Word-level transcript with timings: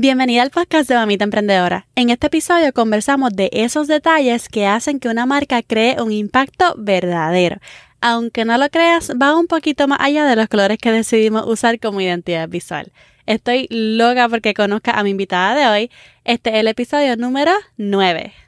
Bienvenida 0.00 0.42
al 0.42 0.50
podcast 0.50 0.88
de 0.88 0.94
Mamita 0.94 1.24
Emprendedora. 1.24 1.88
En 1.96 2.10
este 2.10 2.28
episodio 2.28 2.72
conversamos 2.72 3.30
de 3.32 3.50
esos 3.52 3.88
detalles 3.88 4.48
que 4.48 4.64
hacen 4.64 5.00
que 5.00 5.08
una 5.08 5.26
marca 5.26 5.60
cree 5.60 6.00
un 6.00 6.12
impacto 6.12 6.76
verdadero. 6.78 7.56
Aunque 8.00 8.44
no 8.44 8.56
lo 8.58 8.68
creas, 8.68 9.10
va 9.20 9.36
un 9.36 9.48
poquito 9.48 9.88
más 9.88 9.98
allá 10.00 10.24
de 10.24 10.36
los 10.36 10.46
colores 10.46 10.78
que 10.78 10.92
decidimos 10.92 11.48
usar 11.48 11.80
como 11.80 12.00
identidad 12.00 12.48
visual. 12.48 12.92
Estoy 13.26 13.66
loca 13.70 14.28
porque 14.28 14.54
conozca 14.54 14.92
a 14.92 15.02
mi 15.02 15.10
invitada 15.10 15.56
de 15.56 15.66
hoy. 15.66 15.90
Este 16.24 16.50
es 16.50 16.56
el 16.58 16.68
episodio 16.68 17.16
número 17.16 17.50
9. 17.76 18.47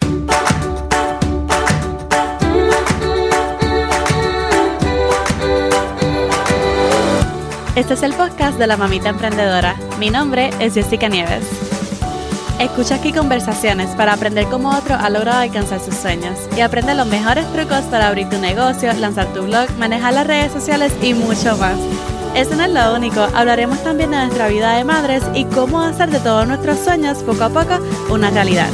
Este 7.81 7.95
es 7.95 8.03
el 8.03 8.13
podcast 8.13 8.59
de 8.59 8.67
la 8.67 8.77
mamita 8.77 9.09
emprendedora. 9.09 9.75
Mi 9.99 10.11
nombre 10.11 10.51
es 10.61 10.75
Jessica 10.75 11.09
Nieves. 11.09 11.49
Escucha 12.59 12.97
aquí 12.97 13.11
conversaciones 13.11 13.89
para 13.97 14.13
aprender 14.13 14.45
cómo 14.51 14.69
otro 14.69 14.97
ha 14.97 15.09
logrado 15.09 15.41
alcanzar 15.41 15.81
sus 15.81 15.95
sueños 15.95 16.39
y 16.55 16.61
aprende 16.61 16.95
los 16.95 17.07
mejores 17.07 17.51
trucos 17.55 17.81
para 17.85 18.09
abrir 18.09 18.29
tu 18.29 18.37
negocio, 18.37 18.93
lanzar 18.93 19.33
tu 19.33 19.45
blog, 19.45 19.71
manejar 19.79 20.13
las 20.13 20.27
redes 20.27 20.53
sociales 20.53 20.93
y 21.01 21.15
mucho 21.15 21.57
más. 21.57 21.79
Eso 22.35 22.55
no 22.55 22.65
es 22.65 22.71
lo 22.71 22.95
único, 22.95 23.23
hablaremos 23.35 23.83
también 23.83 24.11
de 24.11 24.19
nuestra 24.19 24.49
vida 24.49 24.77
de 24.77 24.85
madres 24.85 25.23
y 25.35 25.47
cómo 25.47 25.81
hacer 25.81 26.11
de 26.11 26.21
todos 26.21 26.47
nuestros 26.47 26.81
sueños 26.81 27.23
poco 27.23 27.45
a 27.45 27.49
poco 27.49 27.79
una 28.11 28.29
realidad. 28.29 28.69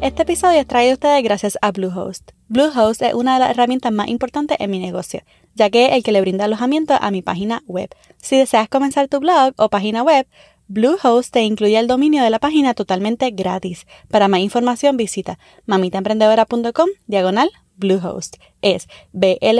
Este 0.00 0.22
episodio 0.22 0.58
es 0.58 0.66
traído 0.66 0.90
a 0.90 0.94
ustedes 0.94 1.22
gracias 1.22 1.56
a 1.62 1.70
Bluehost. 1.70 2.32
Bluehost 2.48 3.00
es 3.02 3.14
una 3.14 3.34
de 3.34 3.40
las 3.40 3.50
herramientas 3.50 3.92
más 3.92 4.08
importantes 4.08 4.56
en 4.58 4.72
mi 4.72 4.80
negocio 4.80 5.22
ya 5.56 5.70
que 5.70 5.86
es 5.86 5.92
el 5.92 6.04
que 6.04 6.12
le 6.12 6.20
brinda 6.20 6.44
alojamiento 6.44 6.94
a 7.00 7.10
mi 7.10 7.22
página 7.22 7.64
web. 7.66 7.88
Si 8.18 8.36
deseas 8.36 8.68
comenzar 8.68 9.08
tu 9.08 9.18
blog 9.18 9.54
o 9.56 9.68
página 9.68 10.04
web, 10.04 10.28
Bluehost 10.68 11.32
te 11.32 11.42
incluye 11.42 11.78
el 11.78 11.86
dominio 11.86 12.22
de 12.22 12.30
la 12.30 12.38
página 12.38 12.74
totalmente 12.74 13.30
gratis. 13.30 13.86
Para 14.08 14.28
más 14.28 14.40
información 14.40 14.96
visita 14.96 15.38
mamitaemprendedora.com 15.66 16.88
diagonal 17.06 17.50
Bluehost. 17.76 18.36
Es 18.62 18.88
B-L-U-E-H-O-S-T. 19.12 19.50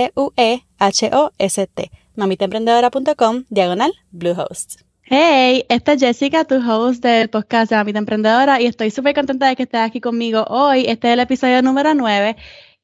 mamitaemprendedora.com 2.15 3.45
diagonal 3.49 3.93
Bluehost. 4.11 4.81
Hey, 5.09 5.65
esta 5.69 5.93
es 5.93 6.01
Jessica, 6.01 6.45
tu 6.45 6.57
host 6.57 7.01
del 7.01 7.31
podcast 7.31 7.71
de 7.71 7.77
Mamita 7.77 8.01
Emprendedora 8.01 8.61
y 8.61 8.67
estoy 8.67 8.91
súper 8.91 9.15
contenta 9.15 9.47
de 9.47 9.55
que 9.55 9.63
estés 9.63 9.81
aquí 9.81 10.01
conmigo 10.01 10.45
hoy. 10.49 10.87
Este 10.89 11.07
es 11.07 11.15
el 11.15 11.21
episodio 11.21 11.63
número 11.63 11.95
9 11.95 12.37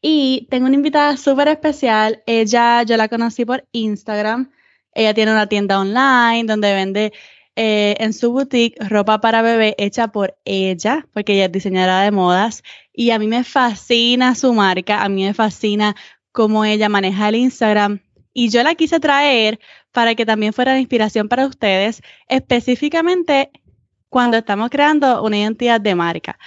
y 0.02 0.48
tengo 0.50 0.66
una 0.66 0.74
invitada 0.74 1.16
súper 1.16 1.48
especial. 1.48 2.22
Ella, 2.26 2.82
yo 2.82 2.96
la 2.96 3.08
conocí 3.08 3.44
por 3.44 3.66
Instagram. 3.70 4.50
Ella 4.94 5.14
tiene 5.14 5.30
una 5.30 5.46
tienda 5.48 5.80
online 5.80 6.44
donde 6.44 6.74
vende 6.74 7.12
eh, 7.54 7.94
en 8.00 8.12
su 8.12 8.32
boutique 8.32 8.76
ropa 8.88 9.20
para 9.20 9.42
bebé 9.42 9.76
hecha 9.78 10.08
por 10.08 10.36
ella, 10.44 11.06
porque 11.14 11.34
ella 11.34 11.44
es 11.46 11.52
diseñadora 11.52 12.02
de 12.02 12.10
modas. 12.10 12.64
Y 12.92 13.10
a 13.12 13.18
mí 13.20 13.28
me 13.28 13.44
fascina 13.44 14.34
su 14.34 14.52
marca, 14.52 15.04
a 15.04 15.08
mí 15.08 15.24
me 15.24 15.34
fascina 15.34 15.94
cómo 16.32 16.64
ella 16.64 16.88
maneja 16.88 17.28
el 17.28 17.36
Instagram. 17.36 18.00
Y 18.34 18.48
yo 18.48 18.64
la 18.64 18.74
quise 18.74 18.98
traer 18.98 19.60
para 19.92 20.16
que 20.16 20.26
también 20.26 20.52
fuera 20.52 20.72
de 20.72 20.80
inspiración 20.80 21.28
para 21.28 21.46
ustedes, 21.46 22.02
específicamente 22.28 23.50
cuando 24.08 24.36
estamos 24.36 24.68
creando 24.68 25.22
una 25.22 25.38
identidad 25.38 25.80
de 25.80 25.94
marca 25.94 26.38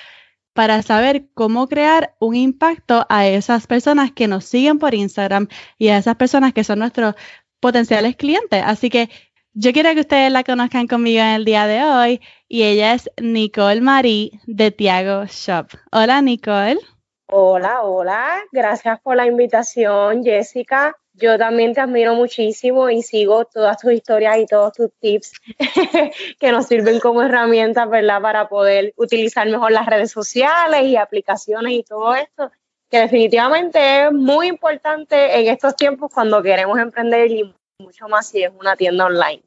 para 0.55 0.81
saber 0.83 1.27
cómo 1.33 1.67
crear 1.67 2.15
un 2.17 2.33
impacto 2.33 3.05
a 3.09 3.27
esas 3.27 3.67
personas 3.67 4.13
que 4.13 4.29
nos 4.29 4.45
siguen 4.45 4.79
por 4.79 4.93
Instagram 4.95 5.49
y 5.77 5.89
a 5.89 5.97
esas 5.97 6.15
personas 6.15 6.53
que 6.53 6.63
son 6.63 6.79
nuestros 6.79 7.15
potenciales 7.59 8.15
clientes. 8.15 8.63
Así 8.65 8.89
que 8.89 9.09
yo 9.53 9.73
quiero 9.73 9.93
que 9.93 9.99
ustedes 9.99 10.31
la 10.31 10.45
conozcan 10.45 10.87
conmigo 10.87 11.19
en 11.19 11.33
el 11.33 11.43
día 11.43 11.67
de 11.67 11.83
hoy 11.83 12.21
y 12.47 12.63
ella 12.63 12.93
es 12.93 13.11
Nicole 13.21 13.81
Marie 13.81 14.39
de 14.47 14.71
Tiago 14.71 15.25
Shop. 15.25 15.67
Hola 15.91 16.21
Nicole. 16.21 16.79
Hola, 17.27 17.81
hola. 17.81 18.41
Gracias 18.53 19.01
por 19.01 19.17
la 19.17 19.27
invitación, 19.27 20.23
Jessica. 20.23 20.95
Yo 21.17 21.37
también 21.37 21.73
te 21.73 21.81
admiro 21.81 22.13
muchísimo 22.15 22.89
y 22.89 23.01
sigo 23.01 23.45
todas 23.45 23.77
tus 23.77 23.93
historias 23.93 24.37
y 24.37 24.45
todos 24.45 24.73
tus 24.73 24.91
tips 24.99 25.33
que 26.39 26.51
nos 26.51 26.67
sirven 26.67 26.99
como 26.99 27.21
herramientas, 27.23 27.89
¿verdad? 27.89 28.21
Para 28.21 28.49
poder 28.49 28.93
utilizar 28.97 29.47
mejor 29.47 29.71
las 29.71 29.85
redes 29.85 30.11
sociales 30.11 30.83
y 30.83 30.97
aplicaciones 30.97 31.73
y 31.73 31.83
todo 31.83 32.15
esto, 32.15 32.51
que 32.89 32.99
definitivamente 32.99 34.05
es 34.05 34.11
muy 34.11 34.47
importante 34.47 35.39
en 35.39 35.47
estos 35.47 35.75
tiempos 35.75 36.11
cuando 36.13 36.43
queremos 36.43 36.77
emprender 36.79 37.31
y 37.31 37.53
mucho 37.79 38.07
más 38.09 38.27
si 38.27 38.43
es 38.43 38.51
una 38.59 38.75
tienda 38.75 39.05
online. 39.05 39.41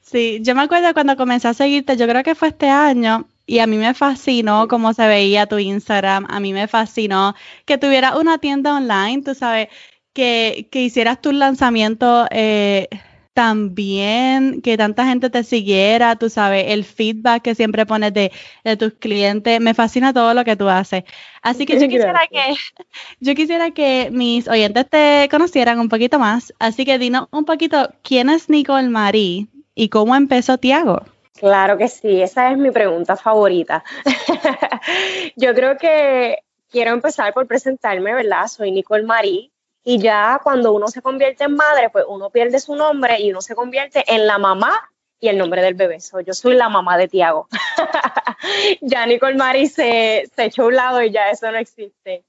Sí, 0.00 0.40
yo 0.42 0.56
me 0.56 0.62
acuerdo 0.62 0.92
cuando 0.92 1.16
comencé 1.16 1.46
a 1.46 1.54
seguirte, 1.54 1.96
yo 1.96 2.08
creo 2.08 2.24
que 2.24 2.34
fue 2.34 2.48
este 2.48 2.68
año, 2.68 3.26
y 3.50 3.58
a 3.58 3.66
mí 3.66 3.78
me 3.78 3.94
fascinó 3.94 4.68
cómo 4.68 4.94
se 4.94 5.06
veía 5.08 5.46
tu 5.46 5.58
Instagram, 5.58 6.26
a 6.30 6.38
mí 6.38 6.52
me 6.52 6.68
fascinó 6.68 7.34
que 7.64 7.78
tuviera 7.78 8.16
una 8.16 8.38
tienda 8.38 8.76
online, 8.76 9.22
tú 9.24 9.34
sabes, 9.34 9.68
que, 10.12 10.68
hicieras 10.72 11.20
tu 11.20 11.32
lanzamiento 11.32 12.26
eh, 12.30 12.88
también, 13.34 14.60
que 14.60 14.76
tanta 14.76 15.06
gente 15.06 15.30
te 15.30 15.44
siguiera, 15.44 16.16
tú 16.16 16.28
sabes, 16.28 16.66
el 16.68 16.84
feedback 16.84 17.42
que 17.42 17.54
siempre 17.54 17.86
pones 17.86 18.12
de, 18.12 18.32
tus 18.78 18.94
clientes, 18.94 19.60
me 19.60 19.74
fascina 19.74 20.12
todo 20.12 20.34
lo 20.34 20.44
que 20.44 20.56
tú 20.56 20.68
haces. 20.68 21.04
Así 21.42 21.64
que 21.64 21.80
yo 21.80 21.88
quisiera 21.88 22.20
que, 22.30 22.54
yo 23.20 23.34
quisiera 23.34 23.70
que 23.70 24.10
mis 24.12 24.48
oyentes 24.48 24.88
te 24.88 25.28
conocieran 25.30 25.78
un 25.78 25.88
poquito 25.88 26.18
más, 26.18 26.52
así 26.58 26.84
que 26.84 26.98
dinos 26.98 27.28
un 27.30 27.44
poquito, 27.44 27.90
¿quién 28.02 28.28
es 28.30 28.48
Nicole 28.50 28.88
Marie 28.88 29.46
y 29.74 29.88
cómo 29.88 30.16
empezó 30.16 30.58
Tiago? 30.58 31.04
Claro 31.38 31.78
que 31.78 31.88
sí, 31.88 32.20
esa 32.20 32.50
es 32.50 32.58
mi 32.58 32.70
pregunta 32.70 33.16
favorita. 33.16 33.82
yo 35.36 35.54
creo 35.54 35.78
que 35.78 36.40
quiero 36.70 36.90
empezar 36.90 37.32
por 37.32 37.46
presentarme, 37.46 38.12
¿verdad? 38.12 38.46
Soy 38.48 38.70
Nicole 38.72 39.04
Marie, 39.04 39.50
y 39.82 39.98
ya 39.98 40.40
cuando 40.42 40.72
uno 40.72 40.88
se 40.88 41.02
convierte 41.02 41.44
en 41.44 41.56
madre, 41.56 41.90
pues 41.90 42.04
uno 42.08 42.30
pierde 42.30 42.60
su 42.60 42.74
nombre 42.74 43.20
y 43.20 43.30
uno 43.30 43.40
se 43.40 43.54
convierte 43.54 44.04
en 44.06 44.26
la 44.26 44.38
mamá 44.38 44.90
y 45.20 45.28
el 45.28 45.38
nombre 45.38 45.62
del 45.62 45.74
bebé. 45.74 45.98
yo 46.26 46.32
soy 46.32 46.54
la 46.56 46.68
mamá 46.68 46.96
de 46.96 47.08
Tiago. 47.08 47.46
ya 48.80 49.04
Nicole 49.06 49.36
Mari 49.36 49.66
se, 49.66 50.30
se, 50.34 50.44
echó 50.44 50.66
un 50.66 50.76
lado 50.76 51.02
y 51.02 51.10
ya 51.10 51.30
eso 51.30 51.50
no 51.52 51.58
existe. 51.58 52.24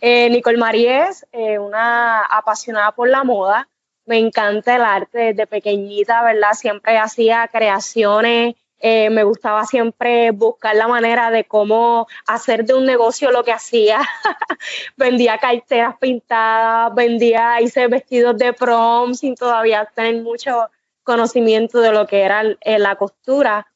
Eh, 0.00 0.30
Nicole 0.30 0.56
Mari 0.56 0.86
es 0.86 1.26
eh, 1.32 1.58
una 1.58 2.22
apasionada 2.24 2.92
por 2.92 3.08
la 3.08 3.24
moda. 3.24 3.68
Me 4.06 4.18
encanta 4.18 4.76
el 4.76 4.82
arte 4.82 5.18
desde 5.18 5.46
pequeñita, 5.46 6.22
¿verdad? 6.22 6.52
Siempre 6.54 6.96
hacía 6.96 7.48
creaciones 7.52 8.54
eh, 8.80 9.10
me 9.10 9.24
gustaba 9.24 9.64
siempre 9.64 10.30
buscar 10.30 10.76
la 10.76 10.86
manera 10.86 11.30
de 11.30 11.44
cómo 11.44 12.06
hacer 12.26 12.64
de 12.64 12.74
un 12.74 12.86
negocio 12.86 13.30
lo 13.30 13.42
que 13.44 13.52
hacía. 13.52 14.00
vendía 14.96 15.38
carteras 15.38 15.96
pintadas, 15.98 16.94
vendía, 16.94 17.60
hice 17.60 17.88
vestidos 17.88 18.38
de 18.38 18.52
prom 18.52 19.14
sin 19.14 19.34
todavía 19.34 19.90
tener 19.94 20.22
mucho 20.22 20.68
conocimiento 21.02 21.80
de 21.80 21.92
lo 21.92 22.06
que 22.06 22.22
era 22.22 22.42
eh, 22.42 22.78
la 22.78 22.96
costura. 22.96 23.66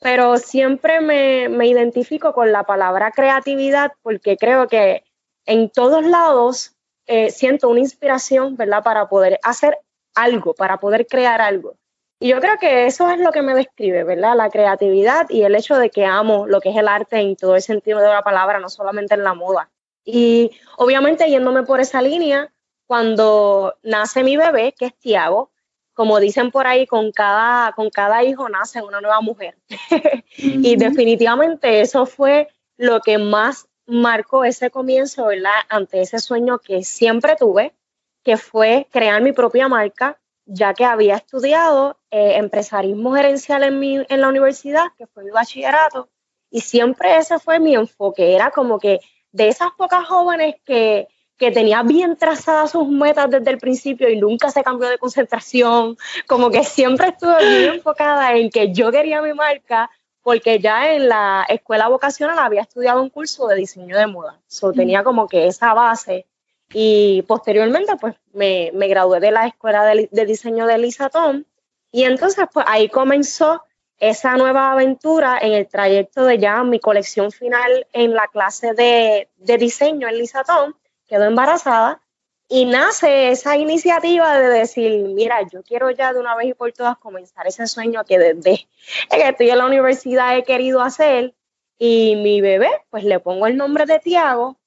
Pero 0.00 0.38
siempre 0.38 1.00
me, 1.00 1.48
me 1.48 1.66
identifico 1.66 2.32
con 2.32 2.52
la 2.52 2.64
palabra 2.64 3.12
creatividad 3.12 3.92
porque 4.02 4.36
creo 4.36 4.68
que 4.68 5.04
en 5.46 5.70
todos 5.70 6.04
lados 6.04 6.76
eh, 7.06 7.30
siento 7.30 7.68
una 7.68 7.80
inspiración, 7.80 8.56
¿verdad? 8.56 8.82
Para 8.84 9.08
poder 9.08 9.40
hacer 9.42 9.78
algo, 10.14 10.54
para 10.54 10.78
poder 10.78 11.06
crear 11.06 11.40
algo. 11.40 11.74
Y 12.22 12.28
yo 12.28 12.38
creo 12.38 12.58
que 12.58 12.84
eso 12.84 13.08
es 13.10 13.18
lo 13.18 13.32
que 13.32 13.40
me 13.40 13.54
describe, 13.54 14.04
¿verdad? 14.04 14.36
La 14.36 14.50
creatividad 14.50 15.28
y 15.30 15.42
el 15.42 15.54
hecho 15.54 15.78
de 15.78 15.88
que 15.88 16.04
amo 16.04 16.46
lo 16.46 16.60
que 16.60 16.68
es 16.68 16.76
el 16.76 16.86
arte 16.86 17.18
en 17.18 17.34
todo 17.34 17.56
el 17.56 17.62
sentido 17.62 17.98
de 17.98 18.08
la 18.08 18.22
palabra, 18.22 18.60
no 18.60 18.68
solamente 18.68 19.14
en 19.14 19.24
la 19.24 19.32
moda. 19.32 19.70
Y 20.04 20.50
obviamente 20.76 21.30
yéndome 21.30 21.62
por 21.62 21.80
esa 21.80 22.02
línea, 22.02 22.52
cuando 22.86 23.74
nace 23.82 24.22
mi 24.22 24.36
bebé, 24.36 24.74
que 24.78 24.86
es 24.86 24.98
Tiago, 24.98 25.50
como 25.94 26.20
dicen 26.20 26.50
por 26.50 26.66
ahí, 26.66 26.86
con 26.86 27.10
cada, 27.10 27.72
con 27.72 27.88
cada 27.88 28.22
hijo 28.22 28.50
nace 28.50 28.82
una 28.82 29.00
nueva 29.00 29.22
mujer. 29.22 29.56
y 30.36 30.76
definitivamente 30.76 31.80
eso 31.80 32.04
fue 32.04 32.48
lo 32.76 33.00
que 33.00 33.16
más 33.16 33.66
marcó 33.86 34.44
ese 34.44 34.70
comienzo, 34.70 35.26
¿verdad? 35.26 35.52
Ante 35.70 36.02
ese 36.02 36.18
sueño 36.18 36.58
que 36.58 36.84
siempre 36.84 37.34
tuve, 37.36 37.74
que 38.22 38.36
fue 38.36 38.88
crear 38.90 39.22
mi 39.22 39.32
propia 39.32 39.68
marca, 39.68 40.18
ya 40.52 40.74
que 40.74 40.84
había 40.84 41.16
estudiado 41.16 41.98
eh, 42.10 42.34
empresarismo 42.36 43.14
gerencial 43.14 43.62
en, 43.62 43.78
mi, 43.78 43.96
en 44.08 44.20
la 44.20 44.28
universidad, 44.28 44.86
que 44.98 45.06
fue 45.06 45.24
mi 45.24 45.30
bachillerato, 45.30 46.08
y 46.50 46.60
siempre 46.60 47.16
ese 47.16 47.38
fue 47.38 47.60
mi 47.60 47.74
enfoque, 47.74 48.34
era 48.34 48.50
como 48.50 48.80
que 48.80 48.98
de 49.30 49.48
esas 49.48 49.70
pocas 49.78 50.06
jóvenes 50.06 50.56
que, 50.64 51.06
que 51.36 51.52
tenía 51.52 51.84
bien 51.84 52.16
trazadas 52.16 52.72
sus 52.72 52.88
metas 52.88 53.30
desde 53.30 53.48
el 53.48 53.58
principio 53.58 54.08
y 54.08 54.18
nunca 54.18 54.50
se 54.50 54.64
cambió 54.64 54.88
de 54.88 54.98
concentración, 54.98 55.96
como 56.26 56.50
que 56.50 56.64
siempre 56.64 57.08
estuve 57.08 57.48
bien 57.48 57.74
enfocada 57.74 58.34
en 58.34 58.50
que 58.50 58.72
yo 58.72 58.90
quería 58.90 59.22
mi 59.22 59.32
marca, 59.32 59.88
porque 60.20 60.58
ya 60.58 60.92
en 60.92 61.08
la 61.08 61.46
escuela 61.48 61.86
vocacional 61.88 62.40
había 62.40 62.62
estudiado 62.62 63.00
un 63.00 63.08
curso 63.08 63.46
de 63.46 63.54
diseño 63.54 63.96
de 63.96 64.08
moda, 64.08 64.40
so, 64.48 64.72
tenía 64.72 65.04
como 65.04 65.28
que 65.28 65.46
esa 65.46 65.74
base 65.74 66.26
y 66.72 67.22
posteriormente, 67.22 67.96
pues 68.00 68.14
me, 68.32 68.70
me 68.74 68.88
gradué 68.88 69.20
de 69.20 69.30
la 69.30 69.46
escuela 69.46 69.84
de, 69.84 70.08
diseño 70.26 70.66
de 70.66 70.78
Lisa 70.78 71.08
Tom. 71.08 71.44
Y 71.90 72.04
entonces, 72.04 72.46
pues 72.52 72.64
ahí 72.68 72.88
comenzó 72.88 73.64
esa 73.98 74.36
nueva 74.36 74.72
aventura 74.72 75.38
en 75.40 75.52
el 75.52 75.68
trayecto 75.68 76.24
de 76.24 76.38
ya 76.38 76.62
mi 76.62 76.78
colección 76.78 77.32
final 77.32 77.86
en 77.92 78.14
la 78.14 78.28
clase 78.28 78.72
de, 78.72 79.28
de 79.36 79.58
diseño 79.58 80.08
en 80.08 80.18
Lisatón, 80.18 80.76
quedó 81.06 81.24
embarazada. 81.24 82.00
Y 82.48 82.64
nace 82.64 83.30
esa 83.30 83.56
iniciativa 83.56 84.36
de 84.38 84.48
decir, 84.48 85.04
mira, 85.14 85.40
yo 85.52 85.62
quiero 85.62 85.90
ya 85.90 86.12
de 86.12 86.18
una 86.18 86.34
vez 86.34 86.48
y 86.48 86.54
por 86.54 86.72
todas 86.72 86.98
comenzar 86.98 87.46
ese 87.46 87.66
sueño 87.68 88.04
que 88.04 88.18
desde 88.18 88.66
que 89.10 89.28
estoy 89.28 89.50
en 89.50 89.58
la 89.58 89.66
universidad 89.66 90.36
he 90.36 90.42
querido 90.42 90.80
hacer 90.80 91.34
y 91.78 92.16
mi 92.16 92.40
bebé, 92.40 92.70
pues 92.90 93.04
le 93.04 93.20
pongo 93.20 93.46
el 93.46 93.56
nombre 93.56 93.86
de 93.86 94.00
Tiago, 94.00 94.59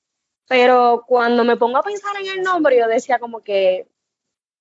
pero 0.48 1.04
cuando 1.07 1.44
me 1.44 1.57
pongo 1.57 1.78
a 1.78 1.84
pensar 1.84 2.16
en 2.19 2.28
el 2.28 2.42
nombre, 2.42 2.78
yo 2.78 2.88
decía 2.88 3.19
como 3.19 3.42
que 3.42 3.88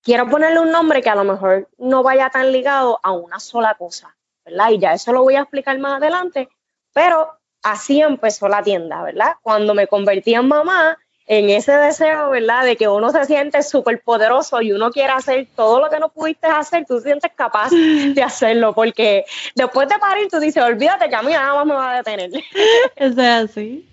quiero 0.02 0.28
ponerle 0.28 0.60
un 0.60 0.70
nombre 0.70 1.02
que 1.02 1.10
a 1.10 1.14
lo 1.14 1.24
mejor 1.24 1.68
no 1.78 2.02
vaya 2.02 2.30
tan 2.30 2.52
ligado 2.52 3.00
a 3.02 3.12
una 3.12 3.40
sola 3.40 3.74
cosa, 3.74 4.16
¿verdad? 4.44 4.70
Y 4.70 4.78
ya 4.78 4.92
eso 4.94 5.12
lo 5.12 5.22
voy 5.22 5.36
a 5.36 5.42
explicar 5.42 5.78
más 5.78 5.98
adelante, 6.00 6.48
pero 6.92 7.38
así 7.62 8.00
empezó 8.00 8.48
la 8.48 8.62
tienda, 8.62 9.02
¿verdad? 9.02 9.34
Cuando 9.42 9.74
me 9.74 9.86
convertí 9.86 10.34
en 10.34 10.48
mamá, 10.48 10.98
en 11.26 11.50
ese 11.50 11.72
deseo, 11.72 12.30
¿verdad? 12.30 12.64
De 12.64 12.76
que 12.76 12.88
uno 12.88 13.10
se 13.10 13.24
siente 13.24 13.62
súper 13.62 14.02
poderoso 14.02 14.60
y 14.60 14.72
uno 14.72 14.90
quiere 14.90 15.12
hacer 15.12 15.48
todo 15.54 15.80
lo 15.80 15.88
que 15.88 15.98
no 15.98 16.08
pudiste 16.08 16.46
hacer, 16.46 16.84
tú 16.86 17.00
sientes 17.00 17.30
capaz 17.34 17.70
de 18.14 18.22
hacerlo, 18.22 18.74
porque 18.74 19.24
después 19.54 19.88
de 19.88 19.98
parir 19.98 20.28
tú 20.28 20.40
dices, 20.40 20.62
olvídate 20.62 21.08
que 21.08 21.16
a 21.16 21.22
mí 21.22 21.32
nada 21.32 21.54
más 21.54 21.66
me 21.66 21.74
va 21.74 21.92
a 21.92 21.96
detener. 21.98 22.30
Eso 22.96 23.20
es 23.20 23.50
así. 23.50 23.88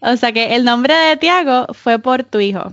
O 0.00 0.16
sea 0.16 0.32
que 0.32 0.54
el 0.54 0.64
nombre 0.64 0.94
de 0.94 1.16
Tiago 1.16 1.66
fue 1.72 1.98
por 1.98 2.24
tu 2.24 2.40
hijo. 2.40 2.72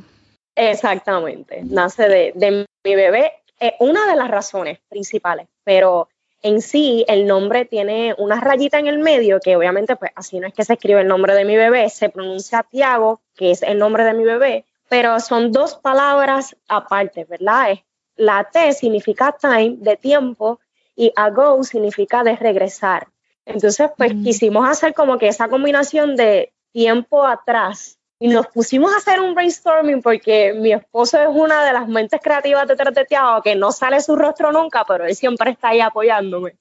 Exactamente, 0.55 1.61
nace 1.63 2.07
de, 2.07 2.31
de 2.35 2.65
mi 2.83 2.95
bebé. 2.95 3.33
Eh, 3.59 3.75
una 3.79 4.07
de 4.07 4.15
las 4.15 4.29
razones 4.29 4.79
principales, 4.89 5.47
pero 5.63 6.09
en 6.41 6.61
sí 6.61 7.05
el 7.07 7.25
nombre 7.25 7.65
tiene 7.65 8.13
una 8.17 8.39
rayita 8.41 8.77
en 8.77 8.87
el 8.87 8.99
medio, 8.99 9.39
que 9.39 9.55
obviamente 9.55 9.95
pues 9.95 10.11
así 10.15 10.39
no 10.39 10.47
es 10.47 10.53
que 10.53 10.65
se 10.65 10.73
escribe 10.73 11.01
el 11.01 11.07
nombre 11.07 11.33
de 11.33 11.45
mi 11.45 11.55
bebé, 11.55 11.89
se 11.89 12.09
pronuncia 12.09 12.63
Tiago, 12.63 13.21
que 13.35 13.51
es 13.51 13.63
el 13.63 13.79
nombre 13.79 14.03
de 14.03 14.13
mi 14.13 14.25
bebé, 14.25 14.65
pero 14.89 15.19
son 15.19 15.51
dos 15.51 15.75
palabras 15.75 16.55
aparte, 16.67 17.25
¿verdad? 17.25 17.79
La 18.15 18.43
T 18.51 18.73
significa 18.73 19.35
time, 19.39 19.77
de 19.77 19.95
tiempo, 19.97 20.59
y 20.95 21.11
ago 21.15 21.63
significa 21.63 22.23
de 22.23 22.35
regresar. 22.35 23.07
Entonces, 23.45 23.89
pues 23.97 24.13
mm. 24.13 24.23
quisimos 24.23 24.69
hacer 24.69 24.93
como 24.93 25.17
que 25.17 25.27
esa 25.27 25.49
combinación 25.49 26.15
de 26.15 26.52
tiempo 26.73 27.25
atrás 27.25 27.99
y 28.19 28.27
nos 28.29 28.47
pusimos 28.47 28.93
a 28.93 28.97
hacer 28.97 29.19
un 29.19 29.35
brainstorming 29.35 30.01
porque 30.01 30.53
mi 30.53 30.71
esposo 30.71 31.21
es 31.21 31.27
una 31.29 31.65
de 31.65 31.73
las 31.73 31.87
mentes 31.87 32.21
creativas 32.21 32.65
de 32.67 33.05
Tiago, 33.05 33.41
que 33.41 33.55
no 33.55 33.71
sale 33.71 33.99
su 34.01 34.15
rostro 34.15 34.51
nunca, 34.51 34.85
pero 34.87 35.05
él 35.05 35.15
siempre 35.15 35.51
está 35.51 35.69
ahí 35.69 35.81
apoyándome. 35.81 36.57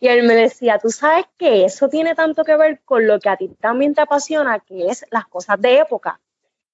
Y 0.00 0.08
él 0.08 0.26
me 0.26 0.34
decía, 0.34 0.78
tú 0.78 0.88
sabes 0.88 1.26
que 1.36 1.64
eso 1.64 1.88
tiene 1.88 2.14
tanto 2.14 2.44
que 2.44 2.56
ver 2.56 2.80
con 2.84 3.06
lo 3.06 3.20
que 3.20 3.28
a 3.28 3.36
ti 3.36 3.48
también 3.60 3.94
te 3.94 4.00
apasiona, 4.00 4.60
que 4.60 4.88
es 4.88 5.04
las 5.10 5.26
cosas 5.26 5.60
de 5.60 5.80
época. 5.80 6.18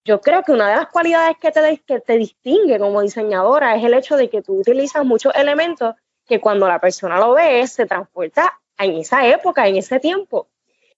Yo 0.05 0.21
creo 0.21 0.43
que 0.43 0.53
una 0.53 0.71
de 0.71 0.77
las 0.77 0.89
cualidades 0.89 1.37
que 1.39 1.51
te, 1.51 1.79
que 1.79 2.01
te 2.01 2.17
distingue 2.17 2.79
como 2.79 3.03
diseñadora 3.03 3.75
es 3.75 3.85
el 3.85 3.95
hecho 3.95 4.17
de 4.17 4.31
que 4.31 4.41
tú 4.41 4.61
utilizas 4.61 5.05
muchos 5.05 5.35
elementos 5.35 5.97
que 6.27 6.41
cuando 6.41 6.69
la 6.69 6.79
persona 6.79 7.19
lo 7.19 7.35
ve 7.35 7.67
se 7.67 7.87
transporta 7.87 8.61
en 8.79 8.99
esa 8.99 9.27
época, 9.27 9.67
en 9.67 9.77
ese 9.77 9.99
tiempo. 9.99 10.49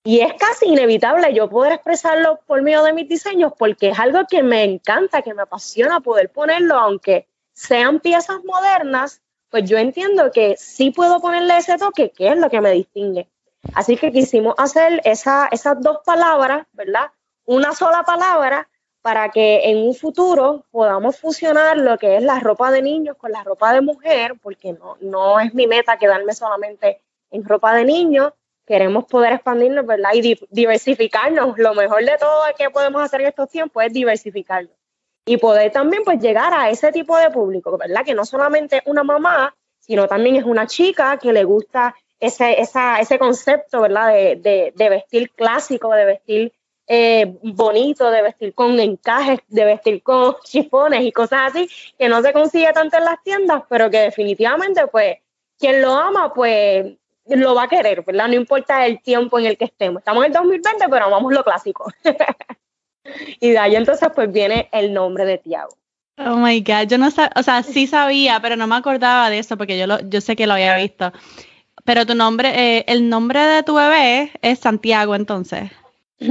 Y 0.02 0.20
es 0.20 0.32
casi 0.35 0.67
inevitable 0.67 1.35
yo 1.35 1.50
poder 1.50 1.73
expresarlo 1.73 2.41
por 2.47 2.62
medio 2.62 2.82
de 2.82 2.94
mis 2.94 3.08
diseños 3.08 3.52
porque 3.58 3.91
es 3.91 3.99
algo 3.99 4.20
que 4.29 4.43
me 4.43 4.64
encanta, 4.64 5.20
que 5.23 5.35
me 5.35 5.43
apasiona 5.43 6.00
poder 6.00 6.31
ponerlo, 6.31 6.76
aunque 6.76 7.26
sean 7.52 8.00
piezas 8.00 8.43
modernas, 8.44 9.20
pues 9.50 9.69
yo 9.69 9.76
entiendo 9.76 10.31
que 10.32 10.56
sí 10.56 10.91
puedo 10.91 11.20
ponerle 11.20 11.58
ese 11.58 11.76
toque, 11.76 12.11
que 12.11 12.29
es 12.29 12.37
lo 12.38 12.49
que 12.49 12.62
me 12.62 12.70
distingue. 12.73 13.29
Así 13.75 13.99
que 13.99 14.11
quisimos 14.11 14.55
hacer 14.56 15.02
esa, 15.05 15.49
esas 15.50 15.81
dos 15.82 15.99
palabras, 16.05 16.67
¿verdad? 16.73 17.11
Una 17.44 17.75
sola 17.75 18.02
palabra 18.05 18.69
para 19.02 19.31
que 19.31 19.70
en 19.70 19.79
un 19.79 19.94
futuro 19.94 20.64
podamos 20.70 21.19
fusionar 21.19 21.76
lo 21.76 21.99
que 21.99 22.17
es 22.17 22.23
la 22.23 22.38
ropa 22.41 22.70
de 22.70 22.81
niños 22.81 23.17
con 23.17 23.32
la 23.32 23.44
ropa 23.44 23.73
de 23.75 23.82
mujer, 23.82 24.35
porque 24.43 24.73
no, 24.73 24.97
no 25.00 25.41
es 25.41 25.52
mi 25.52 25.67
meta 25.67 25.99
quedarme 25.99 26.35
solamente 26.35 27.02
en 27.31 27.44
ropa 27.44 27.75
de 27.75 27.85
niños, 27.85 28.32
queremos 28.71 29.05
poder 29.07 29.33
expandirnos, 29.33 29.85
¿verdad? 29.85 30.11
Y 30.15 30.39
diversificarnos. 30.49 31.59
Lo 31.59 31.75
mejor 31.75 32.05
de 32.05 32.17
todo 32.21 32.45
que 32.57 32.71
podemos 32.71 33.03
hacer 33.03 33.21
en 33.21 33.27
estos 33.27 33.49
tiempos 33.49 33.83
es 33.85 33.93
diversificarnos. 33.93 34.73
Y 35.27 35.39
poder 35.39 35.73
también 35.73 36.05
pues 36.05 36.21
llegar 36.21 36.55
a 36.55 36.71
ese 36.71 36.93
tipo 36.93 37.19
de 37.19 37.31
público, 37.31 37.77
¿verdad? 37.77 38.05
Que 38.05 38.15
no 38.15 38.25
solamente 38.25 38.81
una 38.87 39.03
mamá, 39.03 39.57
sino 39.81 40.07
también 40.07 40.37
es 40.37 40.45
una 40.45 40.69
chica 40.69 41.19
que 41.19 41.33
le 41.33 41.43
gusta 41.43 41.97
ese, 42.21 42.61
esa, 42.61 43.01
ese 43.01 43.19
concepto, 43.19 43.81
¿verdad? 43.81 44.13
De, 44.13 44.73
de, 44.77 44.89
vestir 44.89 45.33
clásico, 45.33 45.93
de 45.93 46.05
vestir 46.05 46.53
eh, 46.87 47.39
bonito, 47.43 48.09
de 48.09 48.23
vestir 48.23 48.55
con 48.55 48.79
encajes, 48.79 49.41
de 49.49 49.65
vestir 49.65 50.01
con 50.01 50.37
chifones 50.45 51.03
y 51.03 51.11
cosas 51.11 51.51
así, 51.51 51.69
que 51.99 52.09
no 52.09 52.23
se 52.23 52.33
consigue 52.33 52.73
tanto 52.73 52.99
en 52.99 53.05
las 53.05 53.21
tiendas, 53.25 53.65
pero 53.69 53.91
que 53.91 53.99
definitivamente, 53.99 54.87
pues, 54.87 55.17
quien 55.59 55.83
lo 55.83 55.93
ama, 55.93 56.33
pues 56.33 57.00
lo 57.37 57.55
va 57.55 57.65
a 57.65 57.69
querer, 57.69 58.03
¿verdad? 58.05 58.29
No 58.29 58.35
importa 58.35 58.87
el 58.87 59.00
tiempo 59.00 59.38
en 59.38 59.47
el 59.47 59.56
que 59.56 59.67
estemos. 59.67 60.00
Estamos 60.00 60.25
en 60.25 60.32
el 60.32 60.38
2020, 60.38 60.87
pero 60.88 61.06
amamos 61.06 61.32
lo 61.32 61.44
clásico. 61.44 61.91
y 63.41 63.50
de 63.50 63.59
ahí 63.59 63.77
entonces 63.77 64.09
pues 64.15 64.31
viene 64.32 64.69
el 64.73 64.93
nombre 64.93 65.25
de 65.25 65.38
Tiago. 65.38 65.77
Oh 66.19 66.37
my 66.37 66.61
God, 66.61 66.87
yo 66.88 66.99
no 66.99 67.11
sabía, 67.11 67.32
o 67.37 67.43
sea, 67.43 67.62
sí 67.62 67.87
sabía, 67.87 68.41
pero 68.41 68.55
no 68.56 68.67
me 68.67 68.77
acordaba 68.77 69.31
de 69.31 69.38
eso 69.38 69.56
porque 69.56 69.79
yo, 69.79 69.87
lo, 69.87 70.00
yo 70.00 70.21
sé 70.21 70.37
que 70.37 70.47
lo 70.47 70.53
había 70.53 70.77
visto. 70.77 71.12
Pero 71.85 72.05
tu 72.05 72.15
nombre, 72.15 72.50
eh, 72.79 72.85
el 72.88 73.09
nombre 73.09 73.41
de 73.41 73.62
tu 73.62 73.75
bebé 73.75 74.33
es 74.43 74.59
Santiago 74.59 75.15
entonces. 75.15 75.71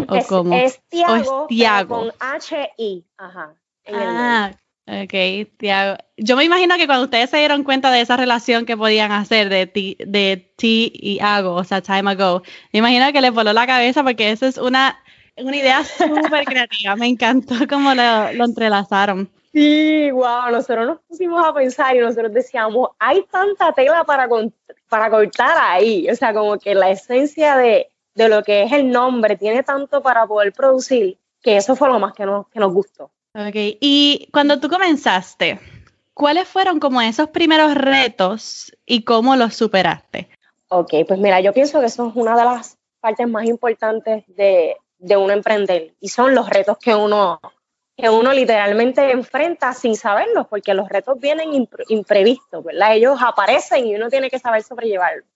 ¿O 0.08 0.16
es, 0.16 0.28
cómo? 0.28 0.56
es 0.56 0.80
Tiago, 0.90 1.48
con 1.88 2.12
H-I, 2.20 3.04
ajá. 3.18 3.56
ah, 3.92 4.52
Ok, 4.92 5.48
Tiago. 5.58 5.98
Yo 6.18 6.36
me 6.36 6.46
imagino 6.46 6.76
que 6.76 6.88
cuando 6.88 7.04
ustedes 7.04 7.30
se 7.30 7.38
dieron 7.38 7.64
cuenta 7.64 7.92
de 7.92 8.02
esa 8.02 8.18
relación 8.18 8.66
que 8.66 8.76
podían 8.76 9.12
hacer 9.12 9.48
de 9.48 9.68
ti, 9.68 9.96
de 10.00 10.52
ti 10.56 10.92
y 10.96 11.20
Ago, 11.22 11.54
o 11.54 11.64
sea, 11.64 11.82
time 11.82 12.10
ago, 12.10 12.42
me 12.74 12.80
imagino 12.80 13.12
que 13.14 13.22
les 13.22 13.32
voló 13.32 13.54
la 13.54 13.68
cabeza 13.68 14.04
porque 14.04 14.32
eso 14.32 14.48
es 14.48 14.58
una, 14.58 15.00
una 15.38 15.56
idea 15.56 15.84
súper 15.84 16.44
creativa. 16.46 16.96
Me 16.96 17.06
encantó 17.06 17.54
cómo 17.70 17.94
lo, 17.94 18.34
lo, 18.34 18.46
entrelazaron. 18.46 19.30
Sí, 19.54 20.10
wow, 20.10 20.50
nosotros 20.52 20.88
nos 20.88 21.00
pusimos 21.02 21.46
a 21.46 21.54
pensar 21.54 21.96
y 21.96 22.00
nosotros 22.00 22.34
decíamos, 22.34 22.90
hay 22.98 23.24
tanta 23.30 23.72
tela 23.74 24.04
para, 24.06 24.28
para 24.90 25.10
cortar 25.12 25.56
ahí. 25.60 26.10
O 26.10 26.16
sea, 26.16 26.34
como 26.34 26.58
que 26.58 26.74
la 26.74 26.90
esencia 26.90 27.58
de, 27.58 27.90
de 28.16 28.28
lo 28.28 28.42
que 28.42 28.64
es 28.64 28.72
el 28.72 28.90
nombre 28.90 29.36
tiene 29.38 29.62
tanto 29.62 30.02
para 30.02 30.26
poder 30.26 30.52
producir 30.52 31.20
que 31.44 31.58
eso 31.58 31.76
fue 31.76 31.90
lo 31.90 32.00
más 32.00 32.14
que 32.14 32.26
nos, 32.26 32.48
que 32.48 32.60
nos 32.60 32.74
gustó. 32.74 33.12
Ok, 33.36 33.56
y 33.80 34.28
cuando 34.34 34.60
tú 34.60 34.70
comenzaste, 34.70 35.60
¿cuáles 36.16 36.48
fueron 36.48 36.80
como 36.80 37.00
esos 37.02 37.30
primeros 37.30 37.76
retos 37.76 38.76
y 38.86 39.04
cómo 39.04 39.36
los 39.36 39.56
superaste? 39.56 40.30
Ok, 40.70 40.94
pues 41.08 41.20
mira, 41.20 41.40
yo 41.40 41.54
pienso 41.54 41.80
que 41.80 41.86
eso 41.86 42.08
es 42.08 42.16
una 42.16 42.36
de 42.36 42.46
las 42.46 42.78
partes 43.00 43.28
más 43.28 43.46
importantes 43.46 44.24
de, 44.28 44.78
de 44.98 45.18
uno 45.18 45.32
emprender 45.32 45.94
y 46.00 46.10
son 46.10 46.34
los 46.34 46.50
retos 46.50 46.78
que 46.80 46.96
uno, 46.96 47.40
que 47.96 48.10
uno 48.10 48.34
literalmente 48.34 49.12
enfrenta 49.12 49.74
sin 49.74 49.96
saberlos, 49.96 50.48
porque 50.48 50.74
los 50.74 50.90
retos 50.90 51.20
vienen 51.20 51.52
imprevistos, 51.88 52.64
¿verdad? 52.64 52.96
Ellos 52.96 53.20
aparecen 53.22 53.86
y 53.86 53.96
uno 53.96 54.10
tiene 54.10 54.30
que 54.30 54.40
saber 54.40 54.64
sobrellevarlos. 54.64 55.28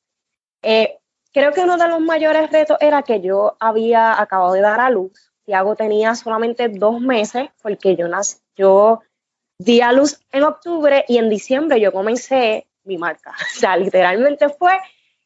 Eh, 0.63 0.97
creo 1.31 1.51
que 1.51 1.62
uno 1.62 1.77
de 1.77 1.88
los 1.88 2.00
mayores 2.00 2.51
retos 2.51 2.77
era 2.79 3.03
que 3.03 3.21
yo 3.21 3.55
había 3.59 4.19
acabado 4.19 4.53
de 4.53 4.62
dar 4.62 4.79
a 4.79 4.89
luz 4.89 5.32
Tiago 5.45 5.75
tenía 5.75 6.15
solamente 6.15 6.69
dos 6.69 7.00
meses 7.01 7.50
porque 7.62 7.95
yo, 7.95 8.07
nací, 8.07 8.38
yo 8.55 9.01
di 9.57 9.81
a 9.81 9.91
luz 9.91 10.19
en 10.31 10.43
octubre 10.43 11.05
y 11.07 11.17
en 11.17 11.29
diciembre 11.29 11.79
yo 11.79 11.91
comencé 11.91 12.67
mi 12.83 12.97
marca. 12.97 13.31
O 13.55 13.59
sea, 13.59 13.77
literalmente 13.77 14.50
fue, 14.50 14.77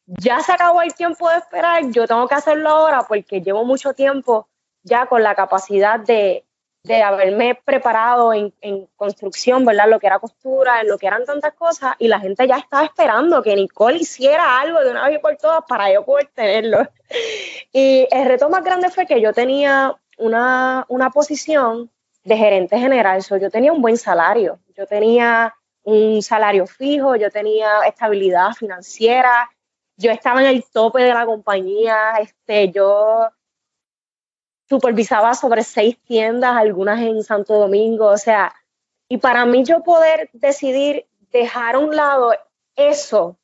ya 0.06 0.40
se 0.40 0.52
acabó 0.52 0.82
el 0.82 0.94
tiempo 0.94 1.28
de 1.28 1.38
esperar, 1.38 1.90
yo 1.90 2.06
tengo 2.06 2.26
que 2.28 2.34
hacerlo 2.34 2.70
ahora 2.70 3.02
porque 3.06 3.40
llevo 3.40 3.64
mucho 3.64 3.94
tiempo 3.94 4.48
ya 4.82 5.06
con 5.06 5.22
la 5.22 5.34
capacidad 5.34 6.00
de, 6.00 6.44
de 6.84 7.02
haberme 7.02 7.54
preparado 7.54 8.32
en, 8.32 8.52
construcción, 8.96 9.64
¿verdad? 9.64 9.88
Lo 9.88 10.00
que 10.00 10.06
era 10.06 10.18
costura, 10.18 10.82
lo 10.84 10.98
que 10.98 11.06
eran 11.06 11.24
tantas 11.24 11.54
cosas, 11.54 11.94
y 11.98 12.08
la 12.08 12.20
gente 12.20 12.46
ya 12.46 12.56
estaba 12.56 12.84
esperando 12.84 13.42
que 13.42 13.54
Nicole 13.54 13.98
hiciera 13.98 14.60
algo 14.60 14.80
de 14.80 14.90
una 14.90 15.08
vez 15.08 15.20
por 15.20 15.36
todas 15.36 15.60
para 15.68 15.92
yo 15.92 16.04
poder 16.04 16.28
tenerlo. 16.34 16.86
Y 17.70 18.08
el 18.10 18.26
reto 18.26 18.48
más 18.48 18.64
grande 18.64 18.90
fue 18.90 19.06
que 19.06 19.20
yo 19.20 19.32
tenía 19.32 19.94
una, 20.18 20.84
una 20.88 21.10
posición 21.10 21.90
de 22.24 22.36
gerente 22.36 22.78
general. 22.78 23.22
yo 23.40 23.50
tenía 23.50 23.72
un 23.72 23.82
buen 23.82 23.96
salario, 23.96 24.60
yo 24.76 24.86
tenía 24.86 25.54
un 25.82 26.22
salario 26.22 26.66
fijo, 26.66 27.16
yo 27.16 27.30
tenía 27.30 27.86
estabilidad 27.86 28.52
financiera, 28.52 29.48
yo 29.96 30.10
estaba 30.10 30.42
en 30.42 30.48
el 30.48 30.64
tope 30.64 31.02
de 31.02 31.14
la 31.14 31.24
compañía, 31.24 32.18
este, 32.20 32.70
yo 32.70 33.28
supervisaba 34.68 35.34
sobre 35.34 35.64
seis 35.64 35.98
tiendas, 36.04 36.56
algunas 36.56 37.00
en 37.00 37.22
Santo 37.22 37.54
Domingo, 37.54 38.06
o 38.06 38.18
sea, 38.18 38.54
y 39.08 39.16
para 39.16 39.46
mí 39.46 39.64
yo 39.64 39.82
poder 39.82 40.28
decidir 40.34 41.06
dejar 41.30 41.76
a 41.76 41.78
un 41.78 41.96
lado 41.96 42.32
eso 42.76 43.37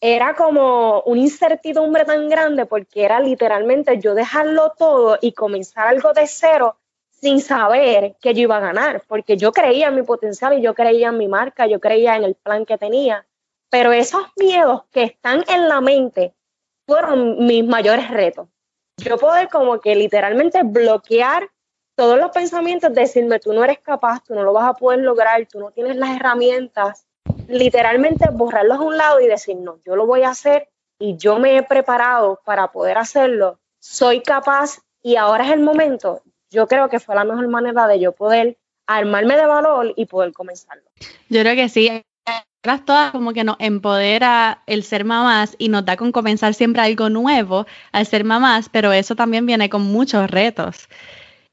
era 0.00 0.34
como 0.34 1.02
una 1.02 1.20
incertidumbre 1.20 2.04
tan 2.04 2.28
grande 2.28 2.66
porque 2.66 3.04
era 3.04 3.20
literalmente 3.20 3.98
yo 3.98 4.14
dejarlo 4.14 4.72
todo 4.78 5.18
y 5.20 5.32
comenzar 5.32 5.88
algo 5.88 6.12
de 6.12 6.26
cero 6.26 6.76
sin 7.10 7.40
saber 7.40 8.14
que 8.20 8.32
yo 8.32 8.42
iba 8.42 8.58
a 8.58 8.60
ganar, 8.60 9.02
porque 9.08 9.36
yo 9.36 9.50
creía 9.50 9.88
en 9.88 9.96
mi 9.96 10.02
potencial 10.02 10.56
y 10.56 10.62
yo 10.62 10.74
creía 10.74 11.08
en 11.08 11.18
mi 11.18 11.26
marca, 11.26 11.66
yo 11.66 11.80
creía 11.80 12.14
en 12.16 12.22
el 12.22 12.36
plan 12.36 12.64
que 12.64 12.78
tenía, 12.78 13.26
pero 13.70 13.92
esos 13.92 14.22
miedos 14.36 14.84
que 14.92 15.02
están 15.02 15.44
en 15.48 15.68
la 15.68 15.80
mente 15.80 16.32
fueron 16.86 17.44
mis 17.44 17.66
mayores 17.66 18.08
retos. 18.08 18.48
Yo 18.98 19.18
poder 19.18 19.48
como 19.48 19.80
que 19.80 19.96
literalmente 19.96 20.62
bloquear 20.62 21.50
todos 21.96 22.18
los 22.18 22.30
pensamientos, 22.30 22.94
decirme, 22.94 23.40
tú 23.40 23.52
no 23.52 23.64
eres 23.64 23.80
capaz, 23.80 24.22
tú 24.22 24.34
no 24.34 24.44
lo 24.44 24.52
vas 24.52 24.68
a 24.68 24.74
poder 24.74 25.00
lograr, 25.00 25.44
tú 25.46 25.58
no 25.58 25.72
tienes 25.72 25.96
las 25.96 26.14
herramientas, 26.14 27.07
literalmente 27.48 28.28
borrarlos 28.30 28.78
a 28.78 28.82
un 28.82 28.96
lado 28.96 29.20
y 29.20 29.26
decir, 29.26 29.56
no, 29.56 29.78
yo 29.84 29.96
lo 29.96 30.06
voy 30.06 30.22
a 30.22 30.30
hacer 30.30 30.68
y 30.98 31.16
yo 31.16 31.38
me 31.38 31.56
he 31.56 31.62
preparado 31.62 32.40
para 32.44 32.70
poder 32.70 32.98
hacerlo, 32.98 33.58
soy 33.80 34.20
capaz 34.20 34.78
y 35.02 35.16
ahora 35.16 35.46
es 35.46 35.52
el 35.52 35.60
momento, 35.60 36.22
yo 36.50 36.66
creo 36.66 36.88
que 36.88 37.00
fue 37.00 37.14
la 37.14 37.24
mejor 37.24 37.48
manera 37.48 37.88
de 37.88 37.98
yo 37.98 38.12
poder 38.12 38.58
armarme 38.86 39.36
de 39.36 39.46
valor 39.46 39.92
y 39.96 40.06
poder 40.06 40.32
comenzarlo. 40.32 40.84
Yo 41.28 41.40
creo 41.40 41.54
que 41.54 41.68
sí, 41.68 42.04
todas 42.84 43.12
como 43.12 43.32
que 43.32 43.44
nos 43.44 43.56
empodera 43.58 44.62
el 44.66 44.82
ser 44.82 45.04
mamás 45.04 45.54
y 45.58 45.68
nos 45.68 45.84
da 45.84 45.96
con 45.96 46.12
comenzar 46.12 46.54
siempre 46.54 46.82
algo 46.82 47.08
nuevo 47.08 47.66
al 47.92 48.06
ser 48.06 48.24
mamás, 48.24 48.68
pero 48.68 48.92
eso 48.92 49.14
también 49.14 49.46
viene 49.46 49.70
con 49.70 49.82
muchos 49.82 50.30
retos. 50.30 50.88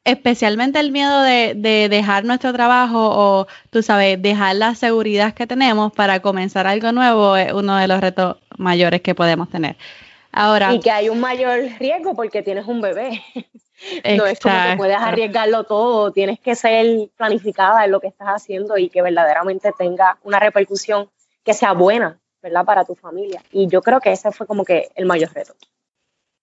Especialmente 0.05 0.79
el 0.79 0.91
miedo 0.91 1.21
de, 1.21 1.53
de 1.55 1.89
dejar 1.89 2.23
nuestro 2.23 2.53
trabajo 2.53 3.09
o, 3.11 3.47
tú 3.71 3.81
sabes, 3.81 4.21
dejar 4.21 4.55
la 4.55 4.75
seguridad 4.75 5.33
que 5.33 5.47
tenemos 5.47 5.91
para 5.91 6.21
comenzar 6.21 6.67
algo 6.67 6.91
nuevo 6.91 7.35
es 7.35 7.51
uno 7.51 7.75
de 7.75 7.87
los 7.87 7.99
retos 7.99 8.37
mayores 8.57 9.01
que 9.01 9.15
podemos 9.15 9.49
tener. 9.49 9.75
Ahora, 10.31 10.73
y 10.73 10.79
que 10.79 10.91
hay 10.91 11.09
un 11.09 11.19
mayor 11.19 11.59
riesgo 11.79 12.13
porque 12.13 12.43
tienes 12.43 12.65
un 12.67 12.81
bebé. 12.81 13.21
No 14.17 14.25
es 14.25 14.39
como 14.39 14.55
que 14.55 14.77
puedes 14.77 14.97
arriesgarlo 14.97 15.65
todo, 15.65 16.11
tienes 16.11 16.39
que 16.39 16.55
ser 16.55 17.09
planificada 17.17 17.83
en 17.83 17.91
lo 17.91 17.99
que 17.99 18.07
estás 18.07 18.29
haciendo 18.29 18.77
y 18.77 18.89
que 18.89 19.01
verdaderamente 19.01 19.71
tenga 19.77 20.17
una 20.23 20.39
repercusión 20.39 21.09
que 21.43 21.53
sea 21.53 21.73
buena, 21.73 22.17
¿verdad? 22.41 22.63
Para 22.63 22.85
tu 22.85 22.95
familia. 22.95 23.43
Y 23.51 23.67
yo 23.67 23.81
creo 23.81 23.99
que 23.99 24.13
ese 24.13 24.31
fue 24.31 24.47
como 24.47 24.63
que 24.63 24.89
el 24.95 25.05
mayor 25.05 25.33
reto. 25.33 25.55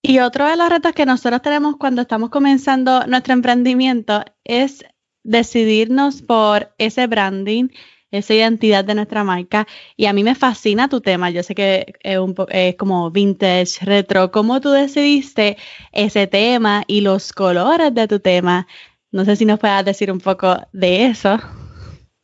Y 0.05 0.19
otro 0.19 0.47
de 0.47 0.57
los 0.57 0.69
retos 0.69 0.91
que 0.91 1.05
nosotros 1.05 1.41
tenemos 1.41 1.77
cuando 1.77 2.01
estamos 2.01 2.29
comenzando 2.29 3.07
nuestro 3.07 3.33
emprendimiento 3.33 4.23
es 4.43 4.83
decidirnos 5.23 6.21
por 6.21 6.75
ese 6.77 7.07
branding 7.07 7.69
esa 8.13 8.35
identidad 8.35 8.85
de 8.85 8.95
nuestra 8.95 9.23
marca. 9.23 9.67
Y 9.97 10.05
a 10.05 10.13
mí 10.13 10.23
me 10.23 10.35
fascina 10.35 10.87
tu 10.87 11.01
tema. 11.01 11.31
Yo 11.31 11.41
sé 11.41 11.55
que 11.55 11.95
es, 12.01 12.17
un 12.19 12.35
es 12.49 12.75
como 12.75 13.09
vintage, 13.09 13.83
retro. 13.83 14.31
¿Cómo 14.31 14.61
tú 14.61 14.69
decidiste 14.69 15.57
ese 15.91 16.27
tema 16.27 16.83
y 16.85 17.01
los 17.01 17.33
colores 17.33 17.93
de 17.93 18.07
tu 18.07 18.19
tema? 18.19 18.67
No 19.11 19.25
sé 19.25 19.35
si 19.35 19.45
nos 19.45 19.59
puedas 19.59 19.83
decir 19.83 20.11
un 20.11 20.19
poco 20.19 20.55
de 20.71 21.07
eso. 21.07 21.39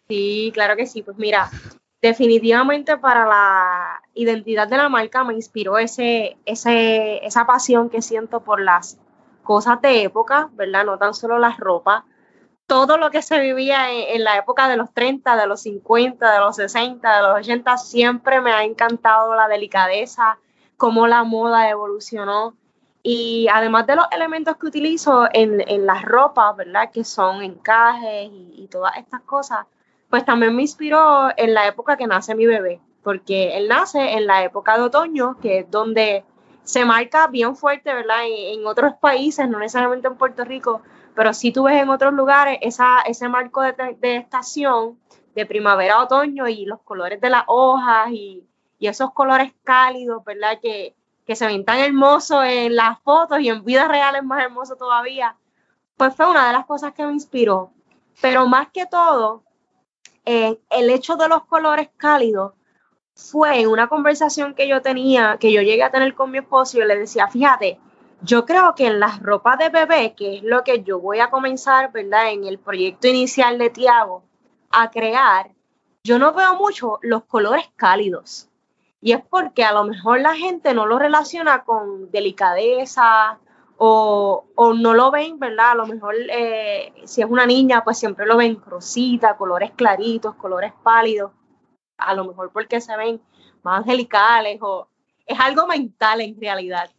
Sí, 0.07 0.51
claro 0.53 0.75
que 0.75 0.86
sí. 0.86 1.01
Pues 1.01 1.17
mira, 1.17 1.50
definitivamente 2.01 2.98
para 2.98 3.25
la 3.25 4.01
identidad 4.22 4.68
de 4.68 4.78
la 4.78 4.90
marca 4.90 5.24
me 5.24 5.34
inspiró 5.34 5.78
ese, 5.78 6.38
ese, 6.46 7.26
esa 7.26 7.46
pasión 7.46 7.90
que 7.90 8.02
siento 8.02 8.42
por 8.42 8.62
las 8.62 8.98
cosas 9.44 9.82
de 9.82 10.04
época, 10.04 10.50
¿verdad? 10.54 10.86
No 10.86 10.98
tan 10.98 11.14
solo 11.14 11.40
las 11.40 11.58
ropas, 11.58 12.04
todo 12.70 12.98
lo 12.98 13.10
que 13.10 13.24
se 13.24 13.40
vivía 13.40 13.92
en, 13.92 14.24
la 14.24 14.38
época 14.38 14.70
de 14.70 14.78
los 14.78 14.94
30, 14.94 15.36
de 15.36 15.48
los 15.48 15.64
50, 15.64 16.32
de 16.32 16.40
los 16.40 16.56
60, 16.56 17.16
de 17.16 17.22
los 17.24 17.40
80, 17.40 17.78
siempre 17.78 18.42
me 18.42 18.52
ha 18.52 18.64
encantado 18.64 19.34
la 19.34 19.48
delicadeza, 19.48 20.38
cómo 20.78 21.08
la 21.08 21.24
moda 21.24 21.68
evolucionó. 21.68 22.54
Y 23.02 23.48
además 23.52 23.88
de 23.88 23.96
los 23.96 24.06
elementos 24.12 24.56
que 24.58 24.68
utilizo 24.68 25.28
en, 25.34 25.68
en 25.68 25.88
las 25.88 26.04
ropas, 26.04 26.56
¿verdad? 26.58 26.92
Que 26.92 27.04
son 27.04 27.42
encajes 27.42 28.30
y, 28.32 28.54
y, 28.56 28.68
todas 28.68 28.98
estas 28.98 29.22
cosas, 29.22 29.66
pues 30.12 30.24
también 30.24 30.56
me 30.56 30.62
inspiró 30.62 31.30
en 31.36 31.56
la 31.56 31.66
época 31.66 31.98
que 31.98 32.06
nace 32.06 32.36
mi 32.36 32.46
bebé, 32.46 32.80
porque 33.03 33.58
él 33.58 33.68
nace 33.68 34.13
en 34.13 34.27
la 34.27 34.44
época 34.44 34.77
de 34.77 34.84
otoño, 34.84 35.38
que 35.41 35.60
es 35.60 35.72
donde 35.72 36.24
se 36.63 36.86
marca 36.86 37.27
bien 37.27 37.56
fuerte, 37.56 37.94
¿verdad? 37.94 38.25
En, 38.25 38.60
en 38.60 38.68
otros 38.68 38.94
países, 39.01 39.50
no 39.50 39.60
necesariamente 39.60 40.08
en 40.08 40.15
Puerto 40.15 40.44
Rico, 40.44 40.82
pero 41.20 41.34
si 41.34 41.51
tú 41.51 41.63
ves 41.63 41.82
en 41.82 41.89
otros 41.89 42.13
lugares 42.13 42.60
esa, 42.62 43.01
ese 43.01 43.27
marco 43.27 43.62
de, 43.62 44.15
estación 44.15 44.98
de 45.36 45.46
primavera, 45.46 46.01
otoño 46.01 46.48
y 46.48 46.63
los 46.63 46.79
colores 46.82 47.20
de 47.20 47.29
las 47.29 47.44
hojas 47.48 48.10
y, 48.12 48.46
esos 48.79 49.12
colores 49.12 49.51
cálidos, 49.65 50.24
¿verdad? 50.24 50.60
Que, 50.62 50.96
se 51.36 51.46
ven 51.46 51.65
tan 51.65 51.79
hermosos 51.79 52.46
en 52.46 52.74
las 52.74 53.01
fotos 53.01 53.41
y 53.41 53.50
en 53.50 53.65
vida 53.65 53.89
real 53.89 54.15
es 54.15 54.24
más 54.24 54.41
hermoso 54.41 54.77
todavía, 54.77 55.36
pues 55.98 56.15
fue 56.15 56.25
una 56.25 56.48
de 56.48 56.53
las 56.53 56.65
cosas 56.65 56.94
que 56.94 57.06
me 57.06 57.12
inspiró. 57.12 57.72
Pero 58.22 58.48
más 58.48 58.70
que 58.70 58.86
todo, 58.86 59.44
eh, 60.24 60.58
el 60.70 60.89
hecho 60.89 61.18
de 61.18 61.27
los 61.27 61.44
colores 61.44 61.89
cálidos 61.98 62.53
fue 63.20 63.68
una 63.68 63.88
conversación 63.88 64.54
que 64.54 64.68
yo 64.68 64.82
tenía, 64.82 65.38
que 65.40 65.52
yo 65.52 65.62
llegué 65.62 65.84
a 65.84 65.92
tener 65.92 66.14
con 66.16 66.32
mi 66.32 66.38
esposo 66.38 66.78
y 66.78 66.80
yo 66.80 66.86
le 66.86 66.98
decía, 66.98 67.28
fíjate, 67.28 67.80
yo 68.22 68.46
creo 68.46 68.76
que 68.76 68.88
en 68.88 69.00
las 69.00 69.22
ropas 69.22 69.58
de 69.60 69.70
bebé, 69.70 70.14
que 70.16 70.38
es 70.38 70.44
lo 70.44 70.64
que 70.64 70.84
yo 70.84 71.00
voy 71.00 71.20
a 71.20 71.30
comenzar, 71.30 71.92
¿verdad? 71.92 72.32
En 72.32 72.46
el 72.46 72.60
proyecto 72.60 73.08
inicial 73.08 73.58
de 73.58 73.70
Tiago, 73.70 74.24
a 74.72 74.90
crear, 74.90 75.52
yo 76.04 76.18
no 76.18 76.34
veo 76.34 76.56
mucho 76.56 77.00
los 77.02 77.24
colores 77.26 77.70
cálidos. 77.76 78.50
Y 79.02 79.14
es 79.14 79.22
porque 79.30 79.64
a 79.64 79.74
lo 79.74 79.84
mejor 79.86 80.20
la 80.22 80.36
gente 80.36 80.74
no 80.74 80.86
lo 80.86 81.00
relaciona 81.00 81.64
con 81.64 82.12
delicadeza 82.12 83.40
o, 83.78 84.46
no 84.76 84.94
lo 84.94 85.12
ven, 85.12 85.40
¿verdad? 85.40 85.72
A 85.72 85.76
lo 85.76 85.86
mejor 85.88 86.16
eh, 86.30 86.94
si 87.06 87.22
es 87.22 87.30
una 87.30 87.46
niña, 87.46 87.84
pues 87.84 87.98
siempre 87.98 88.26
lo 88.26 88.36
ven 88.36 88.62
rosita, 88.66 89.38
colores 89.38 89.72
claritos, 89.72 90.36
colores 90.36 90.74
pálidos. 90.84 91.32
A 92.00 92.13
lo 92.13 92.25
mejor 92.25 92.51
porque 92.51 92.82
se 92.82 92.96
ven 92.98 93.22
más 93.63 93.79
angelicales 93.79 94.60
o 94.62 94.88
es 95.25 95.39
algo 95.39 95.68
mental 95.68 96.22
en 96.22 96.39
realidad. 96.39 96.89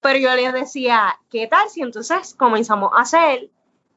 Pero 0.00 0.18
yo 0.18 0.34
les 0.34 0.52
decía, 0.52 1.18
¿qué 1.30 1.46
tal 1.46 1.68
si 1.70 1.80
entonces 1.80 2.34
comenzamos 2.34 2.90
a 2.92 3.02
hacer 3.02 3.48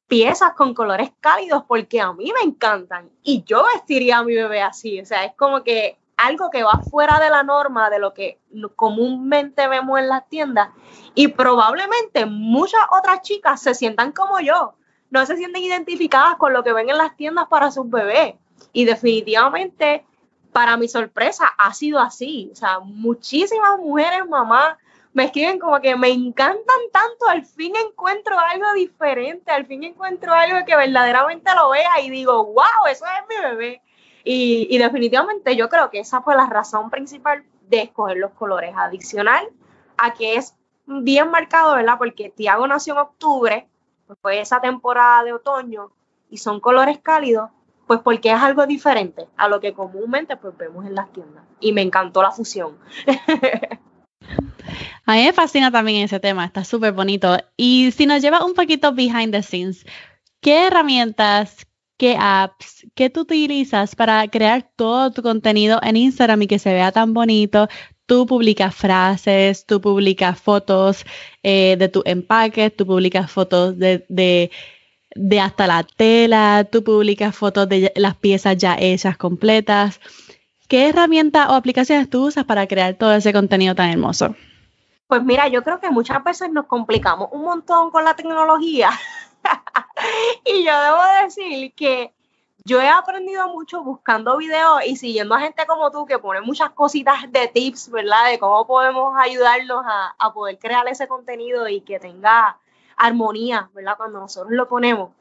piezas 0.07 0.53
con 0.53 0.73
colores 0.73 1.11
cálidos? 1.19 1.63
Porque 1.67 1.99
a 1.99 2.13
mí 2.13 2.31
me 2.33 2.49
encantan 2.49 3.09
y 3.23 3.43
yo 3.43 3.65
vestiría 3.73 4.19
a 4.19 4.23
mi 4.23 4.35
bebé 4.35 4.61
así. 4.61 5.01
O 5.01 5.05
sea, 5.05 5.25
es 5.25 5.33
como 5.35 5.63
que 5.63 5.99
algo 6.17 6.49
que 6.49 6.63
va 6.63 6.79
fuera 6.89 7.19
de 7.19 7.29
la 7.29 7.43
norma 7.43 7.89
de 7.89 7.99
lo 7.99 8.13
que 8.13 8.39
comúnmente 8.75 9.67
vemos 9.67 9.99
en 9.99 10.09
las 10.09 10.27
tiendas 10.27 10.69
y 11.13 11.29
probablemente 11.29 12.25
muchas 12.25 12.81
otras 12.91 13.21
chicas 13.21 13.61
se 13.61 13.75
sientan 13.75 14.11
como 14.11 14.39
yo, 14.39 14.73
no 15.11 15.25
se 15.25 15.37
sienten 15.37 15.63
identificadas 15.63 16.35
con 16.37 16.53
lo 16.53 16.63
que 16.63 16.73
ven 16.73 16.89
en 16.89 16.97
las 16.97 17.15
tiendas 17.15 17.47
para 17.47 17.71
sus 17.71 17.89
bebés. 17.89 18.35
Y 18.73 18.85
definitivamente, 18.85 20.05
para 20.57 20.75
mi 20.75 20.87
sorpresa, 20.87 21.53
ha 21.55 21.71
sido 21.75 21.99
así. 21.99 22.49
O 22.51 22.55
sea, 22.55 22.79
muchísimas 22.79 23.77
mujeres, 23.77 24.27
mamás, 24.27 24.75
me 25.13 25.25
escriben 25.25 25.59
como 25.59 25.79
que 25.79 25.95
me 25.95 26.09
encantan 26.09 26.79
tanto, 26.91 27.27
al 27.29 27.45
fin 27.45 27.75
encuentro 27.75 28.39
algo 28.39 28.73
diferente, 28.73 29.51
al 29.51 29.67
fin 29.67 29.83
encuentro 29.83 30.33
algo 30.33 30.65
que 30.65 30.75
verdaderamente 30.75 31.51
lo 31.53 31.69
vea 31.69 32.01
y 32.01 32.09
digo, 32.09 32.43
wow, 32.43 32.87
eso 32.89 33.05
es 33.05 33.27
mi 33.29 33.49
bebé. 33.49 33.83
Y, 34.23 34.75
definitivamente 34.79 35.55
yo 35.55 35.69
creo 35.69 35.91
que 35.91 35.99
esa 35.99 36.23
fue 36.23 36.33
la 36.33 36.47
razón 36.47 36.89
principal 36.89 37.43
de 37.69 37.83
escoger 37.83 38.17
los 38.17 38.31
colores, 38.31 38.73
adicional 38.75 39.47
a 39.95 40.15
que 40.15 40.37
es 40.37 40.55
bien 40.87 41.29
marcado, 41.29 41.75
¿verdad? 41.75 41.99
Porque 41.99 42.31
Tiago 42.31 42.65
nació 42.65 42.95
en 42.95 42.99
octubre, 43.01 43.67
pues 44.07 44.17
fue 44.23 44.41
esa 44.41 44.59
temporada 44.59 45.23
de 45.23 45.33
otoño 45.33 45.91
y 46.31 46.37
son 46.37 46.59
colores 46.59 46.97
cálidos, 46.97 47.51
pues 47.87 48.01
porque 48.03 48.29
es 48.29 48.39
algo 48.39 48.67
diferente 48.67 49.27
a 49.37 49.47
lo 49.47 49.59
que 49.59 49.73
comúnmente 49.73 50.35
pues 50.37 50.55
vemos 50.57 50.85
en 50.85 50.95
las 50.95 51.11
tiendas. 51.11 51.43
Y 51.59 51.71
me 51.71 51.81
encantó 51.81 52.21
la 52.21 52.31
fusión. 52.31 52.77
A 55.05 55.15
mí 55.15 55.23
me 55.23 55.31
fascina 55.31 55.71
también 55.71 56.03
ese 56.03 56.19
tema, 56.19 56.45
está 56.45 56.65
súper 56.65 56.91
bonito. 56.91 57.37
Y 57.55 57.91
si 57.91 58.05
nos 58.05 58.21
lleva 58.21 58.45
un 58.45 58.53
poquito 58.53 58.93
behind 58.93 59.31
the 59.31 59.41
scenes, 59.41 59.85
¿qué 60.41 60.67
herramientas, 60.67 61.65
qué 61.97 62.17
apps, 62.19 62.85
qué 62.93 63.09
tú 63.09 63.21
utilizas 63.21 63.95
para 63.95 64.27
crear 64.27 64.69
todo 64.75 65.11
tu 65.11 65.21
contenido 65.21 65.79
en 65.81 65.95
Instagram 65.95 66.41
y 66.41 66.47
que 66.47 66.59
se 66.59 66.73
vea 66.73 66.91
tan 66.91 67.13
bonito? 67.13 67.69
Tú 68.05 68.25
publicas 68.25 68.75
frases, 68.75 69.65
tú 69.65 69.79
publicas 69.79 70.39
fotos 70.39 71.05
eh, 71.43 71.77
de 71.79 71.87
tu 71.87 72.03
empaque, 72.05 72.69
tú 72.69 72.85
publicas 72.85 73.31
fotos 73.31 73.77
de, 73.77 74.05
de, 74.09 74.51
de 75.15 75.39
hasta 75.39 75.67
la 75.67 75.83
tela, 75.83 76.65
tú 76.69 76.83
publicas 76.83 77.35
fotos 77.35 77.67
de 77.69 77.91
las 77.95 78.15
piezas 78.15 78.57
ya 78.57 78.75
hechas 78.79 79.17
completas. 79.17 79.99
¿Qué 80.67 80.89
herramientas 80.89 81.49
o 81.49 81.53
aplicaciones 81.53 82.09
tú 82.09 82.27
usas 82.27 82.45
para 82.45 82.67
crear 82.67 82.95
todo 82.95 83.13
ese 83.13 83.31
contenido 83.31 83.73
tan 83.73 83.89
hermoso? 83.89 84.35
Pues 85.07 85.23
mira, 85.23 85.47
yo 85.47 85.63
creo 85.63 85.79
que 85.79 85.89
muchas 85.89 86.21
veces 86.23 86.51
nos 86.51 86.65
complicamos 86.65 87.29
un 87.31 87.43
montón 87.43 87.89
con 87.91 88.03
la 88.03 88.15
tecnología. 88.15 88.89
y 90.45 90.65
yo 90.65 90.81
debo 90.81 90.99
decir 91.23 91.73
que 91.73 92.11
yo 92.65 92.81
he 92.81 92.89
aprendido 92.89 93.47
mucho 93.47 93.81
buscando 93.81 94.35
videos 94.35 94.85
y 94.85 94.97
siguiendo 94.97 95.35
a 95.35 95.39
gente 95.39 95.65
como 95.65 95.89
tú 95.89 96.05
que 96.05 96.19
pone 96.19 96.41
muchas 96.41 96.71
cositas 96.71 97.31
de 97.31 97.47
tips, 97.47 97.89
¿verdad? 97.89 98.29
De 98.29 98.37
cómo 98.37 98.67
podemos 98.67 99.15
ayudarnos 99.17 99.85
a, 99.85 100.13
a 100.19 100.33
poder 100.33 100.59
crear 100.59 100.85
ese 100.89 101.07
contenido 101.07 101.69
y 101.69 101.79
que 101.79 101.97
tenga 101.97 102.57
armonía, 102.97 103.69
¿verdad? 103.73 103.95
Cuando 103.97 104.19
nosotros 104.19 104.51
lo 104.51 104.67
ponemos. 104.67 105.11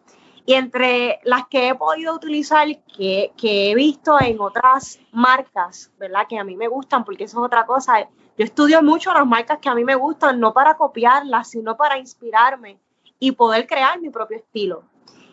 Y 0.44 0.54
entre 0.54 1.20
las 1.24 1.48
que 1.48 1.68
he 1.68 1.74
podido 1.74 2.14
utilizar, 2.14 2.66
que, 2.96 3.32
que, 3.36 3.70
he 3.70 3.74
visto 3.74 4.16
en 4.20 4.40
otras 4.40 5.00
marcas, 5.12 5.90
¿verdad? 5.98 6.26
Que 6.28 6.38
a 6.38 6.44
mí 6.44 6.56
me 6.56 6.68
gustan, 6.68 7.04
porque 7.04 7.24
eso 7.24 7.38
es 7.38 7.46
otra 7.46 7.66
cosa. 7.66 8.08
Yo 8.38 8.44
estudio 8.44 8.82
mucho 8.82 9.12
las 9.12 9.26
marcas 9.26 9.58
que 9.58 9.68
a 9.68 9.74
mí 9.74 9.84
me 9.84 9.96
gustan, 9.96 10.38
no 10.38 10.52
para 10.52 10.76
copiarlas, 10.76 11.50
sino 11.50 11.76
para 11.76 11.98
inspirarme 11.98 12.78
y 13.18 13.32
poder 13.32 13.66
crear 13.66 14.00
mi 14.00 14.10
propio 14.10 14.38
estilo. 14.38 14.84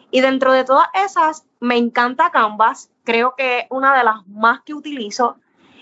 Y 0.10 0.22
dentro 0.22 0.52
de 0.52 0.64
todas 0.64 0.88
esas, 0.94 1.46
me 1.60 1.78
encanta 1.78 2.32
Canvas. 2.32 2.92
Creo 3.04 3.36
que 3.36 3.60
es 3.60 3.66
una 3.70 3.98
de 3.98 4.04
las 4.04 4.26
más 4.28 4.62
que 4.62 4.74
utilizo. 4.74 5.38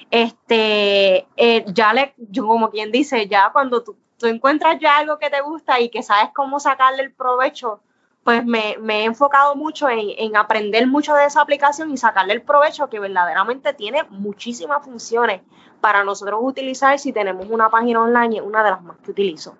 Este, 0.10 1.27
eh, 1.38 1.65
ya 1.68 1.94
le, 1.94 2.13
yo 2.18 2.48
como 2.48 2.70
quien 2.70 2.91
dice, 2.91 3.27
ya 3.27 3.51
cuando 3.51 3.84
tú, 3.84 3.96
tú 4.22 4.28
encuentras 4.28 4.78
ya 4.80 4.98
algo 4.98 5.18
que 5.18 5.32
te 5.32 5.42
gusta 5.42 5.80
y 5.80 5.90
que 5.90 6.04
sabes 6.04 6.30
cómo 6.34 6.60
sacarle 6.60 7.01
el 7.01 7.12
provecho, 7.12 7.82
pues 8.24 8.46
me, 8.46 8.75
he 8.78 9.04
enfocado 9.04 9.56
mucho 9.56 9.90
en, 9.90 10.36
aprender 10.36 10.86
mucho 10.86 11.16
de 11.16 11.25
esa 11.25 11.42
aplicación 11.42 11.90
y 11.90 11.98
sacarle 11.98 12.34
el 12.34 12.44
provecho 12.44 12.88
que 12.88 13.00
verdaderamente 13.00 13.74
tiene 13.74 14.04
muchísimas 14.10 14.86
funciones 14.86 15.42
para 15.82 16.04
nosotros 16.04 16.40
utilizar 16.44 17.00
si 17.00 17.12
tenemos 17.12 17.48
una 17.50 17.70
página 17.70 18.04
online, 18.04 18.44
una 18.44 18.63
de 18.63 18.70
las 18.70 18.84
más 18.84 18.98
que 19.00 19.10
utilizo. 19.10 19.58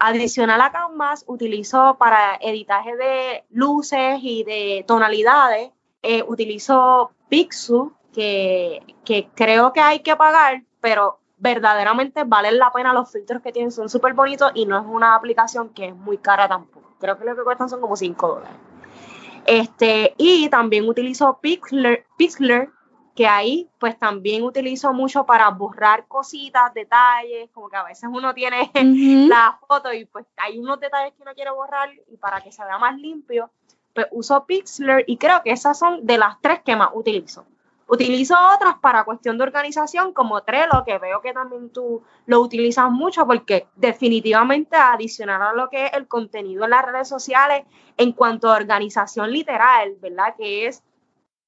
Adicional 0.00 0.60
a 0.60 0.72
Canvas, 0.72 1.22
utilizo 1.28 1.96
para 1.96 2.34
editaje 2.40 2.96
de 2.96 3.44
luces 3.50 4.18
y 4.20 4.42
de 4.42 4.84
tonalidades, 4.88 5.70
eh, 6.02 6.24
utilizo 6.26 7.12
Pixu, 7.28 7.92
que, 8.12 8.82
que 9.04 9.28
creo 9.32 9.72
que 9.72 9.80
hay 9.80 10.00
que 10.00 10.16
pagar, 10.16 10.64
pero 10.80 11.21
verdaderamente 11.42 12.24
valen 12.24 12.58
la 12.58 12.72
pena 12.72 12.92
los 12.92 13.10
filtros 13.10 13.42
que 13.42 13.52
tienen, 13.52 13.72
son 13.72 13.88
súper 13.88 14.14
bonitos 14.14 14.52
y 14.54 14.64
no 14.64 14.78
es 14.78 14.84
una 14.86 15.14
aplicación 15.14 15.70
que 15.70 15.88
es 15.88 15.96
muy 15.96 16.18
cara 16.18 16.48
tampoco 16.48 16.82
creo 17.02 17.18
que 17.18 17.24
lo 17.24 17.36
que 17.36 17.42
cuestan 17.42 17.68
son 17.68 17.80
como 17.80 17.96
5 17.96 18.28
dólares. 18.28 18.56
Este, 19.44 20.14
y 20.16 20.48
también 20.48 20.88
utilizo 20.88 21.38
Pixlr, 21.42 22.06
Pixlr, 22.16 22.72
que 23.16 23.26
ahí 23.26 23.68
pues 23.78 23.98
también 23.98 24.44
utilizo 24.44 24.92
mucho 24.92 25.26
para 25.26 25.50
borrar 25.50 26.06
cositas, 26.06 26.72
detalles, 26.72 27.50
como 27.52 27.68
que 27.68 27.76
a 27.76 27.82
veces 27.82 28.08
uno 28.10 28.32
tiene 28.32 28.70
la 29.28 29.58
foto 29.66 29.92
y 29.92 30.04
pues 30.06 30.24
hay 30.36 30.58
unos 30.58 30.78
detalles 30.78 31.12
que 31.14 31.22
uno 31.22 31.34
quiere 31.34 31.50
borrar 31.50 31.90
y 32.06 32.16
para 32.16 32.40
que 32.40 32.52
se 32.52 32.64
vea 32.64 32.78
más 32.78 32.96
limpio, 32.96 33.50
pues 33.92 34.06
uso 34.12 34.46
Pixlr 34.46 35.02
y 35.06 35.16
creo 35.16 35.42
que 35.42 35.50
esas 35.50 35.76
son 35.76 36.06
de 36.06 36.18
las 36.18 36.40
tres 36.40 36.62
que 36.64 36.76
más 36.76 36.90
utilizo. 36.94 37.44
Utilizo 37.92 38.34
otras 38.54 38.76
para 38.80 39.04
cuestión 39.04 39.36
de 39.36 39.44
organización 39.44 40.14
como 40.14 40.40
Trello, 40.40 40.82
que 40.86 40.96
veo 40.96 41.20
que 41.20 41.34
también 41.34 41.68
tú 41.68 42.02
lo 42.24 42.40
utilizas 42.40 42.90
mucho 42.90 43.26
porque 43.26 43.66
definitivamente 43.76 44.76
adicional 44.76 45.42
a 45.42 45.52
lo 45.52 45.68
que 45.68 45.84
es 45.84 45.92
el 45.92 46.08
contenido 46.08 46.64
en 46.64 46.70
las 46.70 46.86
redes 46.86 47.06
sociales 47.06 47.64
en 47.98 48.12
cuanto 48.12 48.50
a 48.50 48.56
organización 48.56 49.30
literal, 49.30 49.94
¿verdad? 50.00 50.34
Que 50.38 50.68
es 50.68 50.82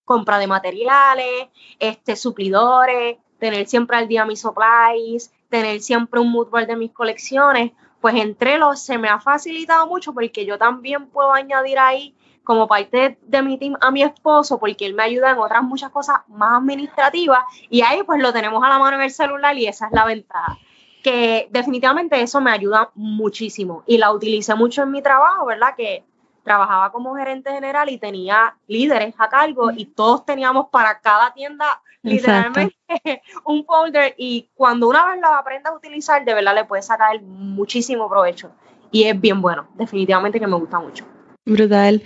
compra 0.05 0.37
de 0.37 0.47
materiales, 0.47 1.49
este, 1.79 2.15
suplidores, 2.15 3.17
tener 3.39 3.67
siempre 3.67 3.97
al 3.97 4.07
día 4.07 4.27
mis 4.27 4.43
supplies, 4.43 5.33
tener 5.49 5.81
siempre 5.81 6.21
un 6.21 6.31
mood 6.31 6.51
board 6.51 6.67
de 6.67 6.77
mis 6.77 6.93
colecciones, 6.93 7.73
pues 8.03 8.17
entre 8.17 8.59
los 8.59 8.83
se 8.83 8.99
me 8.99 9.09
ha 9.09 9.19
facilitado 9.19 9.87
mucho 9.87 10.13
porque 10.13 10.45
yo 10.45 10.59
también 10.59 11.07
puedo 11.07 11.33
añadir 11.33 11.79
ahí 11.79 12.15
como 12.45 12.69
parte 12.69 13.19
de 13.23 13.43
mi 13.43 13.59
team 13.59 13.77
a 13.81 13.91
mi 13.91 14.03
esposo 14.03 14.59
porque 14.59 14.87
él 14.87 14.95
me 14.95 15.03
ayuda 15.03 15.31
en 15.31 15.39
otras 15.39 15.63
muchas 15.63 15.91
cosas 15.91 16.19
más 16.29 16.59
administrativas 16.59 17.43
y 17.71 17.83
ahí 17.83 18.03
pues 18.05 18.21
lo 18.21 18.33
tenemos 18.33 18.63
a 18.63 18.69
la 18.69 18.79
mano 18.79 18.97
en 18.97 19.03
el 19.03 19.11
celular 19.11 19.57
y 19.57 19.67
esa 19.67 19.87
es 19.87 19.93
la 19.93 20.05
ventaja 20.05 20.59
que 21.05 21.49
definitivamente 21.51 22.21
eso 22.21 22.41
me 22.41 22.51
ayuda 22.51 22.91
muchísimo 22.95 23.83
y 23.87 23.99
la 23.99 24.11
utilicé 24.11 24.55
mucho 24.55 24.83
en 24.83 24.91
mi 24.91 25.03
trabajo, 25.03 25.45
¿verdad? 25.45 25.75
Que 25.77 26.03
trabajaba 26.43 26.91
como 26.93 27.15
gerente 27.15 27.51
general 27.53 27.91
y 27.91 27.99
tenía 27.99 28.57
líderes 28.69 29.15
a 29.19 29.29
cargo 29.29 29.71
y 29.71 29.87
todos 29.87 30.25
teníamos 30.25 30.69
para 30.71 31.01
cada 31.01 31.33
tienda 31.35 31.83
literalmente 32.03 32.77
un 33.45 33.65
folder 33.65 34.15
y 34.17 34.49
cuando 34.55 34.89
una 34.89 35.07
vez 35.07 35.21
lo 35.21 35.29
aprendas 35.29 35.73
a 35.73 35.77
utilizar, 35.77 36.25
de 36.25 36.35
verdad 36.35 36.55
le 36.55 36.65
puedes 36.65 36.87
sacar 36.87 37.21
muchísimo 37.23 38.09
provecho 38.09 38.51
y 38.91 39.05
es 39.05 39.21
bien 39.21 39.43
bueno, 39.43 39.67
definitivamente 39.75 40.41
que 40.41 40.47
me 40.47 40.57
gusta 40.57 40.79
mucho. 40.79 41.05
Brutal. 41.45 42.03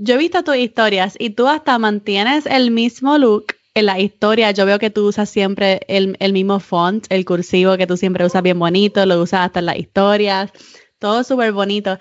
Yo 0.00 0.14
he 0.14 0.18
visto 0.18 0.44
tus 0.44 0.54
historias 0.56 1.16
y 1.18 1.30
tú 1.30 1.48
hasta 1.48 1.76
mantienes 1.76 2.46
el 2.46 2.70
mismo 2.70 3.18
look 3.18 3.46
en 3.74 3.86
la 3.86 3.98
historia. 3.98 4.52
Yo 4.52 4.64
veo 4.64 4.78
que 4.78 4.90
tú 4.90 5.08
usas 5.08 5.28
siempre 5.28 5.80
el, 5.88 6.32
mismo 6.32 6.60
font, 6.60 7.04
el 7.10 7.24
cursivo 7.24 7.76
que 7.76 7.88
tú 7.88 7.96
siempre 7.96 8.24
usas 8.24 8.44
bien 8.44 8.60
bonito, 8.60 9.04
lo 9.06 9.20
usas 9.20 9.40
hasta 9.46 9.58
en 9.58 9.66
las 9.66 9.76
historias, 9.76 10.52
todo 11.00 11.24
súper 11.24 11.50
bonito. 11.52 11.98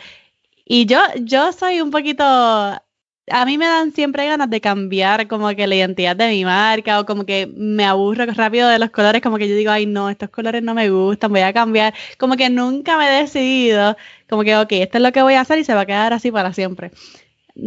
Y 0.63 0.85
yo, 0.85 0.99
yo 1.21 1.51
soy 1.53 1.81
un 1.81 1.89
poquito, 1.89 2.23
a 2.23 3.45
mí 3.45 3.57
me 3.57 3.65
dan 3.65 3.91
siempre 3.93 4.27
ganas 4.27 4.49
de 4.51 4.61
cambiar 4.61 5.27
como 5.27 5.49
que 5.55 5.65
la 5.65 5.75
identidad 5.75 6.15
de 6.15 6.29
mi 6.29 6.45
marca 6.45 6.99
o 6.99 7.05
como 7.07 7.25
que 7.25 7.47
me 7.47 7.83
aburro 7.83 8.27
rápido 8.27 8.69
de 8.69 8.77
los 8.77 8.91
colores, 8.91 9.23
como 9.23 9.39
que 9.39 9.49
yo 9.49 9.55
digo, 9.55 9.71
ay 9.71 9.87
no, 9.87 10.11
estos 10.11 10.29
colores 10.29 10.61
no 10.61 10.75
me 10.75 10.91
gustan, 10.91 11.31
voy 11.31 11.41
a 11.41 11.51
cambiar. 11.51 11.95
Como 12.19 12.35
que 12.37 12.51
nunca 12.51 12.95
me 12.99 13.07
he 13.07 13.21
decidido, 13.23 13.97
como 14.29 14.43
que, 14.43 14.55
ok, 14.55 14.71
esto 14.73 14.99
es 14.99 15.03
lo 15.03 15.11
que 15.11 15.23
voy 15.23 15.33
a 15.33 15.41
hacer 15.41 15.57
y 15.57 15.63
se 15.63 15.73
va 15.73 15.81
a 15.81 15.85
quedar 15.87 16.13
así 16.13 16.31
para 16.31 16.53
siempre 16.53 16.91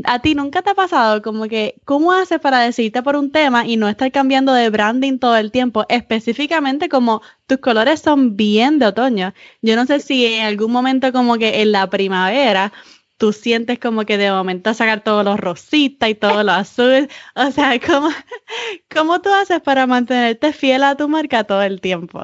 a 0.05 0.21
ti 0.21 0.35
nunca 0.35 0.63
te 0.63 0.71
ha 0.71 0.75
pasado 0.75 1.23
como 1.23 1.47
que, 1.49 1.81
¿cómo 1.85 2.13
haces 2.13 2.41
para 2.41 2.61
decidirte 2.61 3.03
por 3.03 3.17
un 3.17 3.33
tema 3.33 3.67
y 3.67 3.77
no 3.77 3.89
estar 3.89 4.11
cambiando 4.13 4.53
de 4.53 4.71
branding 4.71 5.19
todo 5.19 5.37
el 5.37 5.51
tiempo? 5.51 5.85
Específicamente 5.89 6.89
como 6.89 7.23
tus 7.47 7.59
colores 7.59 8.01
son 8.01 8.37
bien 8.37 8.79
de 8.79 8.87
otoño. 8.87 9.35
Yo 9.63 9.77
no 9.77 9.87
sé 9.87 10.01
si 10.01 10.27
en 10.27 10.45
algún 10.47 10.73
momento 10.73 11.13
como 11.13 11.39
que 11.39 11.63
en 11.63 11.73
la 11.73 11.89
primavera 11.91 12.73
tú 13.19 13.33
sientes 13.33 13.79
como 13.79 14.05
que 14.07 14.17
de 14.19 14.31
momento 14.33 14.73
sacar 14.75 15.03
todos 15.05 15.25
los 15.25 15.39
rositas 15.39 16.11
y 16.11 16.15
todo 16.15 16.43
lo 16.43 16.53
azul. 16.53 17.09
O 17.35 17.51
sea, 17.51 17.79
¿cómo, 17.81 18.09
¿cómo 18.95 19.21
tú 19.21 19.31
haces 19.33 19.61
para 19.61 19.87
mantenerte 19.87 20.53
fiel 20.53 20.85
a 20.85 20.97
tu 20.97 21.09
marca 21.09 21.45
todo 21.45 21.63
el 21.63 21.81
tiempo? 21.81 22.21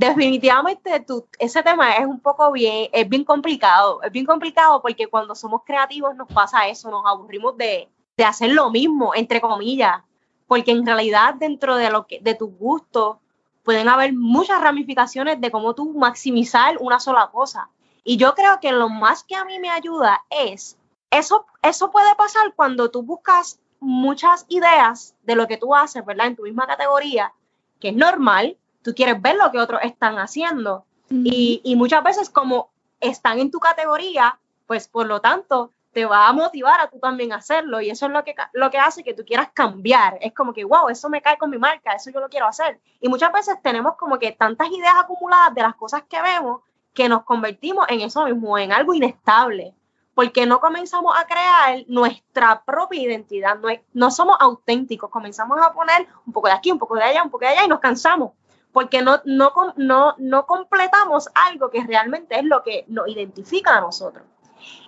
Definitivamente 0.00 1.04
ese 1.38 1.62
tema 1.62 1.96
es 1.96 2.06
un 2.06 2.20
poco 2.20 2.50
bien, 2.52 2.88
es 2.90 3.06
bien 3.06 3.22
complicado, 3.22 4.02
es 4.02 4.10
bien 4.10 4.24
complicado 4.24 4.80
porque 4.80 5.08
cuando 5.08 5.34
somos 5.34 5.60
creativos 5.66 6.16
nos 6.16 6.26
pasa 6.28 6.68
eso, 6.68 6.90
nos 6.90 7.04
aburrimos 7.04 7.54
de, 7.58 7.90
hacer 8.24 8.52
lo 8.52 8.70
mismo, 8.70 9.14
entre 9.14 9.40
comillas, 9.40 10.02
porque 10.46 10.70
en 10.72 10.84
realidad 10.84 11.34
dentro 11.34 11.76
de, 11.76 11.90
lo 11.90 12.06
que, 12.06 12.18
de 12.20 12.34
tus 12.34 12.50
gustos 12.58 13.18
pueden 13.62 13.88
haber 13.88 14.14
muchas 14.14 14.60
ramificaciones 14.60 15.40
de 15.40 15.50
cómo 15.50 15.74
tú 15.74 15.92
maximizar 15.92 16.76
una 16.80 16.98
sola 16.98 17.30
cosa. 17.30 17.68
Y 18.04 18.16
yo 18.16 18.34
creo 18.34 18.58
que 18.60 18.72
lo 18.72 18.88
más 18.88 19.24
que 19.24 19.36
a 19.36 19.44
mí 19.44 19.58
me 19.58 19.70
ayuda 19.70 20.22
es, 20.30 20.78
eso, 21.10 21.46
eso 21.62 21.90
puede 21.90 22.14
pasar 22.14 22.54
cuando 22.54 22.90
tú 22.90 23.02
buscas 23.02 23.58
muchas 23.80 24.46
ideas 24.48 25.14
de 25.22 25.34
lo 25.34 25.46
que 25.46 25.58
tú 25.58 25.74
haces, 25.74 26.04
¿verdad? 26.04 26.26
En 26.26 26.36
tu 26.36 26.42
misma 26.42 26.66
categoría, 26.66 27.32
que 27.80 27.88
es 27.88 27.96
normal, 27.96 28.56
tú 28.82 28.94
quieres 28.94 29.20
ver 29.20 29.36
lo 29.36 29.50
que 29.50 29.58
otros 29.58 29.80
están 29.82 30.18
haciendo. 30.18 30.84
y, 31.10 31.74
muchas 31.76 32.04
veces 32.04 32.30
como 32.30 32.70
están 33.00 33.38
en 33.40 33.50
tu 33.50 33.58
categoría, 33.58 34.38
pues 34.66 34.86
por 34.86 35.06
lo 35.06 35.20
tanto 35.20 35.72
te 35.92 36.04
va 36.06 36.28
a 36.28 36.32
motivar 36.32 36.80
a 36.80 36.88
tú 36.88 36.98
también 37.00 37.32
hacerlo 37.32 37.80
y 37.80 37.90
eso 37.90 38.06
es 38.06 38.12
lo 38.12 38.22
que, 38.22 38.34
lo 38.52 38.70
que 38.70 38.78
hace 38.78 39.02
que 39.02 39.14
tú 39.14 39.24
quieras 39.24 39.48
cambiar. 39.52 40.18
Es 40.20 40.32
como 40.32 40.52
que, 40.52 40.64
wow, 40.64 40.88
eso 40.88 41.08
me 41.08 41.20
cae 41.20 41.36
con 41.36 41.50
mi 41.50 41.58
marca, 41.58 41.92
eso 41.92 42.10
yo 42.10 42.20
lo 42.20 42.28
quiero 42.28 42.46
hacer. 42.46 42.78
Y 43.00 43.08
muchas 43.08 43.32
veces 43.32 43.56
tenemos 43.62 43.96
como 43.96 44.18
que 44.18 44.32
tantas 44.32 44.70
ideas 44.70 44.94
acumuladas 44.96 45.54
de 45.54 45.62
las 45.62 45.74
cosas 45.74 46.04
que 46.08 46.22
vemos 46.22 46.60
que 46.94 47.08
nos 47.08 47.24
convertimos 47.24 47.86
en 47.88 48.00
eso 48.00 48.24
mismo, 48.24 48.58
en 48.58 48.72
algo 48.72 48.94
inestable, 48.94 49.74
porque 50.14 50.44
no 50.46 50.60
comenzamos 50.60 51.16
a 51.16 51.24
crear 51.24 51.84
nuestra 51.86 52.62
propia 52.64 53.00
identidad, 53.00 53.58
no, 53.58 53.68
no 53.92 54.10
somos 54.10 54.36
auténticos, 54.40 55.10
comenzamos 55.10 55.58
a 55.60 55.72
poner 55.72 56.06
un 56.26 56.32
poco 56.32 56.48
de 56.48 56.54
aquí, 56.54 56.70
un 56.70 56.78
poco 56.78 56.96
de 56.96 57.04
allá, 57.04 57.22
un 57.22 57.30
poco 57.30 57.44
de 57.44 57.52
allá 57.52 57.64
y 57.64 57.68
nos 57.68 57.80
cansamos 57.80 58.32
porque 58.72 59.02
no, 59.02 59.20
no, 59.24 59.52
no, 59.76 60.14
no 60.18 60.46
completamos 60.46 61.28
algo 61.34 61.70
que 61.70 61.84
realmente 61.84 62.38
es 62.38 62.44
lo 62.44 62.62
que 62.62 62.84
nos 62.88 63.08
identifica 63.08 63.76
a 63.76 63.80
nosotros. 63.80 64.24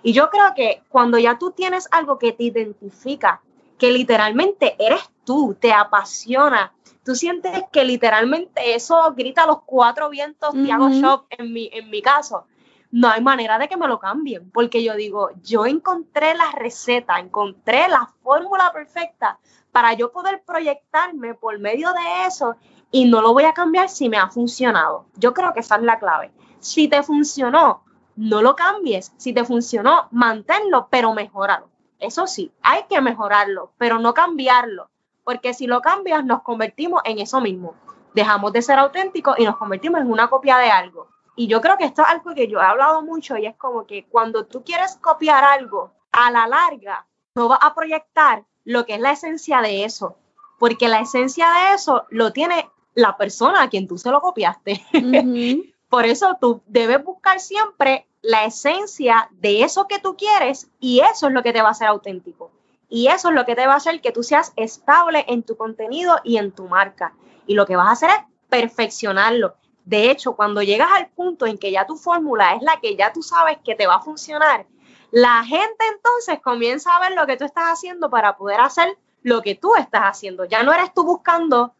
Y 0.03 0.13
yo 0.13 0.29
creo 0.29 0.53
que 0.55 0.83
cuando 0.89 1.17
ya 1.17 1.37
tú 1.37 1.51
tienes 1.51 1.87
algo 1.91 2.19
que 2.19 2.31
te 2.31 2.43
identifica, 2.43 3.41
que 3.77 3.91
literalmente 3.91 4.75
eres 4.79 5.09
tú, 5.23 5.55
te 5.59 5.73
apasiona, 5.73 6.73
tú 7.03 7.15
sientes 7.15 7.63
que 7.71 7.83
literalmente 7.83 8.75
eso 8.75 9.13
grita 9.15 9.43
a 9.43 9.47
los 9.47 9.63
cuatro 9.65 10.09
vientos, 10.09 10.53
hago 10.71 10.89
shop 10.89 11.25
en 11.29 11.51
mi, 11.51 11.69
en 11.73 11.89
mi 11.89 12.01
caso, 12.01 12.45
no 12.91 13.09
hay 13.09 13.21
manera 13.21 13.57
de 13.57 13.67
que 13.67 13.75
me 13.75 13.87
lo 13.87 13.99
cambien, 13.99 14.51
porque 14.51 14.83
yo 14.83 14.95
digo, 14.95 15.31
yo 15.41 15.65
encontré 15.65 16.35
la 16.35 16.51
receta, 16.51 17.19
encontré 17.19 17.87
la 17.87 18.07
fórmula 18.21 18.71
perfecta 18.71 19.39
para 19.71 19.93
yo 19.93 20.11
poder 20.11 20.43
proyectarme 20.45 21.33
por 21.33 21.57
medio 21.57 21.91
de 21.91 22.27
eso 22.27 22.55
y 22.93 23.05
no 23.05 23.21
lo 23.21 23.33
voy 23.33 23.43
a 23.45 23.53
cambiar 23.53 23.89
si 23.89 24.07
me 24.07 24.17
ha 24.17 24.29
funcionado. 24.29 25.07
Yo 25.15 25.33
creo 25.33 25.51
que 25.51 25.61
esa 25.61 25.77
es 25.77 25.81
la 25.81 25.97
clave. 25.97 26.31
Si 26.59 26.87
te 26.87 27.01
funcionó, 27.01 27.83
no 28.15 28.43
lo 28.43 28.55
cambies. 28.55 29.11
Si 29.17 29.33
te 29.33 29.43
funcionó, 29.43 30.07
manténlo, 30.11 30.87
pero 30.91 31.11
mejoralo. 31.11 31.69
Eso 31.99 32.27
sí, 32.27 32.53
hay 32.61 32.83
que 32.87 33.01
mejorarlo, 33.01 33.71
pero 33.79 33.97
no 33.97 34.13
cambiarlo, 34.13 34.91
porque 35.23 35.55
si 35.55 35.65
lo 35.65 35.81
cambias 35.81 36.23
nos 36.23 36.43
convertimos 36.43 37.01
en 37.05 37.17
eso 37.17 37.41
mismo. 37.41 37.73
Dejamos 38.13 38.53
de 38.53 38.61
ser 38.61 38.77
auténticos 38.77 39.39
y 39.39 39.45
nos 39.45 39.57
convertimos 39.57 39.99
en 39.99 40.11
una 40.11 40.29
copia 40.29 40.57
de 40.57 40.69
algo. 40.69 41.07
Y 41.35 41.47
yo 41.47 41.61
creo 41.61 41.77
que 41.77 41.85
esto 41.85 42.03
es 42.03 42.09
algo 42.09 42.35
que 42.35 42.47
yo 42.47 42.59
he 42.59 42.63
hablado 42.63 43.01
mucho 43.01 43.37
y 43.37 43.47
es 43.47 43.55
como 43.55 43.87
que 43.87 44.05
cuando 44.05 44.45
tú 44.45 44.63
quieres 44.63 44.97
copiar 44.97 45.43
algo, 45.43 45.91
a 46.11 46.29
la 46.29 46.45
larga 46.45 47.07
no 47.33 47.47
vas 47.47 47.59
a 47.63 47.73
proyectar 47.73 48.45
lo 48.65 48.85
que 48.85 48.93
es 48.93 49.01
la 49.01 49.13
esencia 49.13 49.61
de 49.61 49.83
eso, 49.83 50.15
porque 50.59 50.87
la 50.87 50.99
esencia 50.99 51.49
de 51.49 51.73
eso 51.73 52.05
lo 52.09 52.31
tiene 52.31 52.69
la 52.95 53.17
persona 53.17 53.63
a 53.63 53.69
quien 53.69 53.87
tú 53.87 53.97
se 53.97 54.11
lo 54.11 54.21
copiaste. 54.21 54.83
Por 55.89 56.05
eso 56.05 56.37
tú 56.41 56.61
debes 56.65 57.03
buscar 57.03 57.39
siempre 57.39 58.07
la 58.21 58.45
esencia 58.45 59.29
de 59.31 59.63
eso 59.63 59.87
que 59.87 59.99
tú 59.99 60.15
quieres 60.15 60.69
y 60.79 61.01
eso 61.01 61.27
es 61.27 61.33
lo 61.33 61.43
que 61.43 61.53
te 61.53 61.61
va 61.61 61.67
a 61.67 61.71
hacer 61.71 61.87
auténtico. 61.87 62.51
Y 62.89 63.07
eso 63.07 63.29
es 63.29 63.35
lo 63.35 63.45
que 63.45 63.55
te 63.55 63.67
va 63.67 63.73
a 63.73 63.77
hacer 63.77 64.01
que 64.01 64.11
tú 64.11 64.23
seas 64.23 64.53
estable 64.55 65.25
en 65.27 65.43
tu 65.43 65.57
contenido 65.57 66.17
y 66.23 66.37
en 66.37 66.51
tu 66.51 66.67
marca. 66.67 67.13
Y 67.47 67.55
lo 67.55 67.65
que 67.65 67.75
vas 67.75 67.87
a 67.87 67.91
hacer 67.91 68.09
es 68.09 68.25
perfeccionarlo. 68.49 69.55
De 69.85 70.09
hecho, 70.09 70.35
cuando 70.35 70.61
llegas 70.61 70.89
al 70.93 71.07
punto 71.07 71.45
en 71.45 71.57
que 71.57 71.71
ya 71.71 71.85
tu 71.85 71.97
fórmula 71.97 72.55
es 72.55 72.61
la 72.61 72.79
que 72.79 72.95
ya 72.95 73.11
tú 73.11 73.21
sabes 73.21 73.57
que 73.63 73.75
te 73.75 73.87
va 73.87 73.95
a 73.95 74.01
funcionar, 74.01 74.65
la 75.11 75.43
gente 75.43 75.85
entonces 75.93 76.39
comienza 76.41 76.95
a 76.95 76.99
ver 76.99 77.11
lo 77.17 77.27
que 77.27 77.37
tú 77.37 77.45
estás 77.45 77.65
haciendo 77.65 78.09
para 78.09 78.37
poder 78.37 78.61
hacer 78.61 78.97
lo 79.21 79.41
que 79.41 79.55
tú 79.55 79.75
estás 79.75 80.03
haciendo. 80.03 80.45
Ya 80.45 80.63
no 80.63 80.73
eres 80.73 80.93
tú 80.93 81.03
buscando 81.03 81.73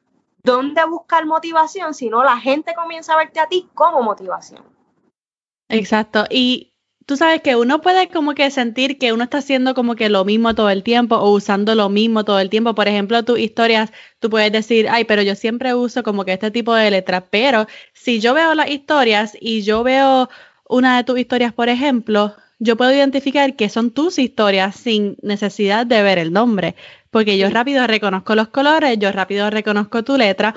dónde 0.43 0.85
buscar 0.85 1.25
motivación, 1.25 1.93
sino 1.93 2.23
la 2.23 2.37
gente 2.37 2.73
comienza 2.75 3.13
a 3.13 3.17
verte 3.17 3.39
a 3.39 3.47
ti 3.47 3.69
como 3.73 4.01
motivación. 4.03 4.63
Exacto. 5.69 6.25
Y 6.29 6.73
tú 7.05 7.17
sabes 7.17 7.41
que 7.41 7.55
uno 7.55 7.81
puede 7.81 8.09
como 8.09 8.35
que 8.35 8.51
sentir 8.51 8.97
que 8.97 9.13
uno 9.13 9.23
está 9.23 9.39
haciendo 9.39 9.73
como 9.73 9.95
que 9.95 10.09
lo 10.09 10.25
mismo 10.25 10.53
todo 10.53 10.69
el 10.69 10.83
tiempo 10.83 11.15
o 11.15 11.31
usando 11.31 11.75
lo 11.75 11.89
mismo 11.89 12.25
todo 12.25 12.39
el 12.39 12.49
tiempo. 12.49 12.75
Por 12.75 12.87
ejemplo, 12.87 13.23
tus 13.23 13.39
historias, 13.39 13.91
tú 14.19 14.29
puedes 14.29 14.51
decir, 14.51 14.87
ay, 14.89 15.05
pero 15.05 15.21
yo 15.21 15.35
siempre 15.35 15.73
uso 15.73 16.03
como 16.03 16.25
que 16.25 16.33
este 16.33 16.51
tipo 16.51 16.73
de 16.75 16.91
letras. 16.91 17.23
Pero 17.29 17.65
si 17.93 18.19
yo 18.19 18.33
veo 18.33 18.53
las 18.53 18.69
historias 18.69 19.37
y 19.39 19.63
yo 19.63 19.83
veo 19.83 20.29
una 20.67 20.97
de 20.97 21.03
tus 21.03 21.19
historias, 21.19 21.53
por 21.53 21.69
ejemplo, 21.69 22.35
yo 22.63 22.77
puedo 22.77 22.93
identificar 22.93 23.55
que 23.55 23.67
son 23.67 23.91
tus 23.91 24.17
historias 24.17 24.75
sin 24.77 25.17
necesidad 25.21 25.85
de 25.85 26.01
ver 26.01 26.17
el 26.17 26.31
nombre, 26.31 26.75
porque 27.11 27.37
yo 27.37 27.49
rápido 27.49 27.85
reconozco 27.87 28.35
los 28.35 28.47
colores, 28.47 28.97
yo 28.99 29.11
rápido 29.11 29.49
reconozco 29.49 30.03
tu 30.03 30.17
letra 30.17 30.55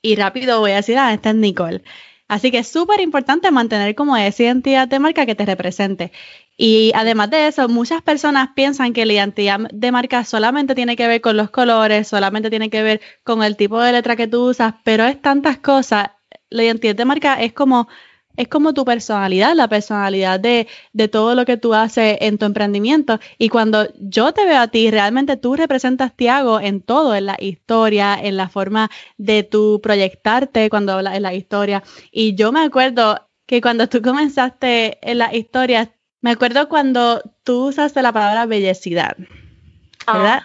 y 0.00 0.16
rápido 0.16 0.60
voy 0.60 0.72
a 0.72 0.76
decir, 0.76 0.96
ah, 0.98 1.12
esta 1.12 1.30
es 1.30 1.36
Nicole. 1.36 1.82
Así 2.26 2.50
que 2.50 2.58
es 2.58 2.68
súper 2.68 3.00
importante 3.00 3.50
mantener 3.50 3.94
como 3.94 4.16
esa 4.16 4.44
identidad 4.44 4.88
de 4.88 4.98
marca 4.98 5.26
que 5.26 5.34
te 5.34 5.44
represente. 5.44 6.10
Y 6.56 6.90
además 6.94 7.30
de 7.30 7.48
eso, 7.48 7.68
muchas 7.68 8.00
personas 8.00 8.50
piensan 8.54 8.94
que 8.94 9.04
la 9.04 9.12
identidad 9.12 9.60
de 9.72 9.92
marca 9.92 10.24
solamente 10.24 10.74
tiene 10.74 10.96
que 10.96 11.06
ver 11.06 11.20
con 11.20 11.36
los 11.36 11.50
colores, 11.50 12.08
solamente 12.08 12.48
tiene 12.48 12.70
que 12.70 12.82
ver 12.82 13.00
con 13.24 13.42
el 13.42 13.56
tipo 13.56 13.78
de 13.80 13.92
letra 13.92 14.16
que 14.16 14.26
tú 14.26 14.48
usas, 14.48 14.74
pero 14.84 15.04
es 15.04 15.20
tantas 15.20 15.58
cosas. 15.58 16.12
La 16.48 16.64
identidad 16.64 16.94
de 16.94 17.04
marca 17.04 17.34
es 17.42 17.52
como 17.52 17.88
es 18.36 18.48
como 18.48 18.74
tu 18.74 18.84
personalidad, 18.84 19.54
la 19.54 19.68
personalidad 19.68 20.40
de, 20.40 20.66
de, 20.92 21.08
todo 21.08 21.34
lo 21.34 21.44
que 21.44 21.56
tú 21.56 21.74
haces 21.74 22.18
en 22.20 22.38
tu 22.38 22.46
emprendimiento. 22.46 23.20
Y 23.38 23.48
cuando 23.48 23.88
yo 23.98 24.32
te 24.32 24.44
veo 24.44 24.60
a 24.60 24.68
ti, 24.68 24.90
realmente 24.90 25.36
tú 25.36 25.54
representas 25.56 26.14
Tiago 26.16 26.60
en 26.60 26.80
todo, 26.80 27.14
en 27.14 27.26
la 27.26 27.36
historia, 27.38 28.18
en 28.20 28.36
la 28.36 28.48
forma 28.48 28.90
de 29.18 29.42
tu 29.44 29.80
proyectarte 29.80 30.68
cuando 30.70 30.94
hablas 30.94 31.16
en 31.16 31.22
la 31.22 31.34
historia. 31.34 31.82
Y 32.10 32.34
yo 32.34 32.50
me 32.52 32.60
acuerdo 32.60 33.28
que 33.46 33.60
cuando 33.60 33.88
tú 33.88 34.02
comenzaste 34.02 34.98
en 35.08 35.18
la 35.18 35.34
historia, 35.34 35.92
me 36.20 36.30
acuerdo 36.30 36.68
cuando 36.68 37.22
tú 37.44 37.68
usaste 37.68 38.02
la 38.02 38.12
palabra 38.12 38.46
bellecidad, 38.46 39.16
¿verdad? 40.06 40.42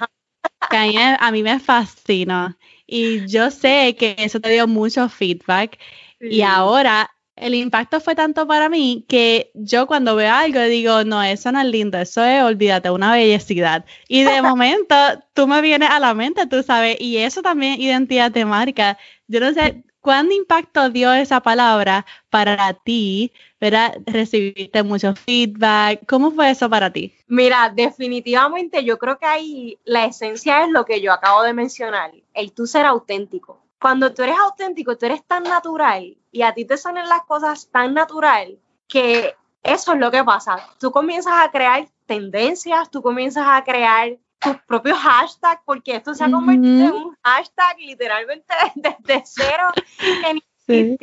Que 0.69 0.77
a 0.77 0.83
mí, 0.83 0.95
a 0.97 1.31
mí 1.31 1.41
me 1.41 1.59
fascinó. 1.59 2.55
Y 2.85 3.25
yo 3.27 3.49
sé 3.49 3.95
que 3.97 4.15
eso 4.17 4.39
te 4.39 4.49
dio 4.49 4.67
mucho 4.67 5.07
feedback. 5.09 5.79
Y 6.19 6.41
ahora 6.41 7.09
el 7.39 7.55
impacto 7.55 7.99
fue 8.01 8.15
tanto 8.15 8.45
para 8.47 8.69
mí 8.69 9.05
que 9.07 9.51
yo 9.53 9.87
cuando 9.87 10.15
veo 10.15 10.33
algo 10.33 10.61
digo, 10.61 11.03
no, 11.03 11.23
eso 11.23 11.51
no 11.51 11.61
es 11.61 11.67
lindo, 11.67 11.97
eso 11.97 12.23
es, 12.23 12.43
olvídate, 12.43 12.91
una 12.91 13.13
bellecidad. 13.13 13.85
Y 14.07 14.23
de 14.23 14.41
momento 14.41 14.95
tú 15.33 15.47
me 15.47 15.61
vienes 15.61 15.89
a 15.89 15.99
la 15.99 16.13
mente, 16.13 16.47
tú 16.47 16.61
sabes, 16.63 16.97
y 16.99 17.17
eso 17.17 17.41
también 17.41 17.81
identidad 17.81 18.31
de 18.31 18.45
marca. 18.45 18.97
Yo 19.27 19.39
no 19.39 19.53
sé 19.53 19.83
cuánto 20.01 20.33
impacto 20.33 20.89
dio 20.89 21.13
esa 21.13 21.39
palabra 21.39 22.05
para 22.29 22.73
ti, 22.73 23.31
¿verdad? 23.59 23.97
Recibiste 24.05 24.83
mucho 24.83 25.15
feedback. 25.15 26.05
¿Cómo 26.07 26.31
fue 26.31 26.51
eso 26.51 26.69
para 26.69 26.91
ti? 26.91 27.13
Mira, 27.27 27.71
definitivamente 27.73 28.83
yo 28.83 28.97
creo 28.97 29.17
que 29.17 29.25
ahí 29.25 29.77
la 29.85 30.05
esencia 30.05 30.65
es 30.65 30.71
lo 30.71 30.85
que 30.85 31.01
yo 31.01 31.13
acabo 31.13 31.43
de 31.43 31.53
mencionar, 31.53 32.11
el 32.33 32.51
tú 32.51 32.67
ser 32.67 32.85
auténtico 32.85 33.61
cuando 33.79 34.13
tú 34.13 34.23
eres 34.23 34.37
auténtico, 34.37 34.97
tú 34.97 35.05
eres 35.05 35.23
tan 35.25 35.43
natural 35.43 36.17
y 36.31 36.41
a 36.41 36.53
ti 36.53 36.65
te 36.65 36.77
salen 36.77 37.07
las 37.07 37.23
cosas 37.23 37.69
tan 37.71 37.93
natural 37.93 38.59
que 38.87 39.35
eso 39.63 39.93
es 39.93 39.99
lo 39.99 40.11
que 40.11 40.23
pasa. 40.23 40.57
Tú 40.79 40.91
comienzas 40.91 41.33
a 41.37 41.51
crear 41.51 41.87
tendencias, 42.05 42.89
tú 42.89 43.01
comienzas 43.01 43.45
a 43.47 43.63
crear 43.63 44.17
tus 44.39 44.55
propios 44.67 44.97
hashtags, 44.97 45.61
porque 45.65 45.95
esto 45.95 46.13
se 46.13 46.23
ha 46.23 46.31
convertido 46.31 46.87
en 46.87 46.93
un 46.93 47.17
hashtag 47.23 47.77
literalmente 47.79 48.53
desde 48.75 49.23
cero, 49.25 49.69
que 49.97 50.97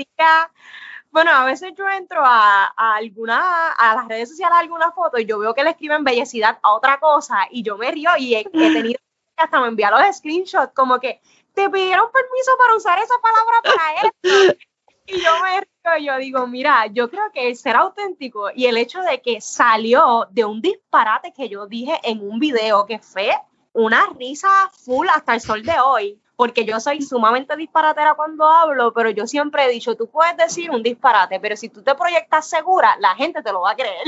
Bueno, 1.11 1.31
a 1.31 1.45
veces 1.45 1.73
yo 1.77 1.89
entro 1.89 2.23
a, 2.25 2.73
alguna, 2.77 3.73
a 3.73 3.95
las 3.95 4.09
redes 4.09 4.31
sociales, 4.31 4.57
a 4.57 4.61
alguna 4.61 4.91
foto, 4.93 5.19
y 5.19 5.27
yo 5.27 5.39
veo 5.39 5.55
que 5.55 5.65
le 5.65 5.71
escriben 5.71 6.05
bellecidad 6.05 6.59
a 6.63 6.73
otra 6.73 6.99
cosa, 6.99 7.47
y 7.51 7.63
yo 7.63 7.77
me 7.77 7.91
río 7.91 8.11
y 8.19 8.35
he, 8.35 8.41
he 8.41 8.73
tenido 8.73 8.99
hasta 9.37 9.61
me 9.61 9.69
envía 9.69 9.91
los 9.91 10.17
screenshots, 10.17 10.73
como 10.75 10.99
que 10.99 11.21
te 11.57 11.71
pidieron 11.71 12.13
permiso 12.13 12.53
para 12.59 12.77
usar 12.77 12.99
esa 12.99 13.15
palabra 13.21 13.63
para 13.63 14.03
esto. 14.53 14.59
Y 15.07 15.21
yo 15.21 15.31
me 15.43 15.61
río, 15.61 16.07
yo 16.07 16.19
digo, 16.19 16.47
mira, 16.47 16.87
yo 16.89 17.09
creo 17.09 17.31
que 17.33 17.49
el 17.49 17.57
ser 17.57 17.77
auténtico 17.77 18.51
y 18.55 18.67
el 18.67 18.77
hecho 18.77 19.01
de 19.01 19.23
que 19.23 19.41
salió 19.41 20.27
de 20.31 20.45
un 20.45 20.61
disparate 20.61 21.33
que 21.33 21.49
yo 21.49 21.67
dije 21.67 21.99
en 22.03 22.21
un 22.21 22.39
video 22.39 22.87
que 22.87 22.99
fue 22.99 23.33
una 23.73 24.07
risa 24.19 24.49
full 24.85 25.09
hasta 25.09 25.35
el 25.35 25.41
sol 25.41 25.63
de 25.63 25.79
hoy, 25.81 26.21
porque 26.35 26.65
yo 26.65 26.79
soy 26.81 27.01
sumamente 27.01 27.57
disparatera 27.57 28.15
cuando 28.15 28.47
hablo, 28.47 28.93
pero 28.93 29.11
yo 29.11 29.27
siempre 29.27 29.65
he 29.65 29.71
dicho, 29.71 29.97
tú 29.97 30.09
puedes 30.11 30.37
decir 30.37 30.71
un 30.71 30.83
disparate, 30.83 31.41
pero 31.41 31.57
si 31.57 31.69
tú 31.69 31.83
te 31.83 31.95
proyectas 31.95 32.49
segura, 32.49 32.97
la 33.01 33.15
gente 33.15 33.43
te 33.43 33.53
lo 33.53 33.63
va 33.63 33.71
a 33.71 33.77
creer. 33.77 34.05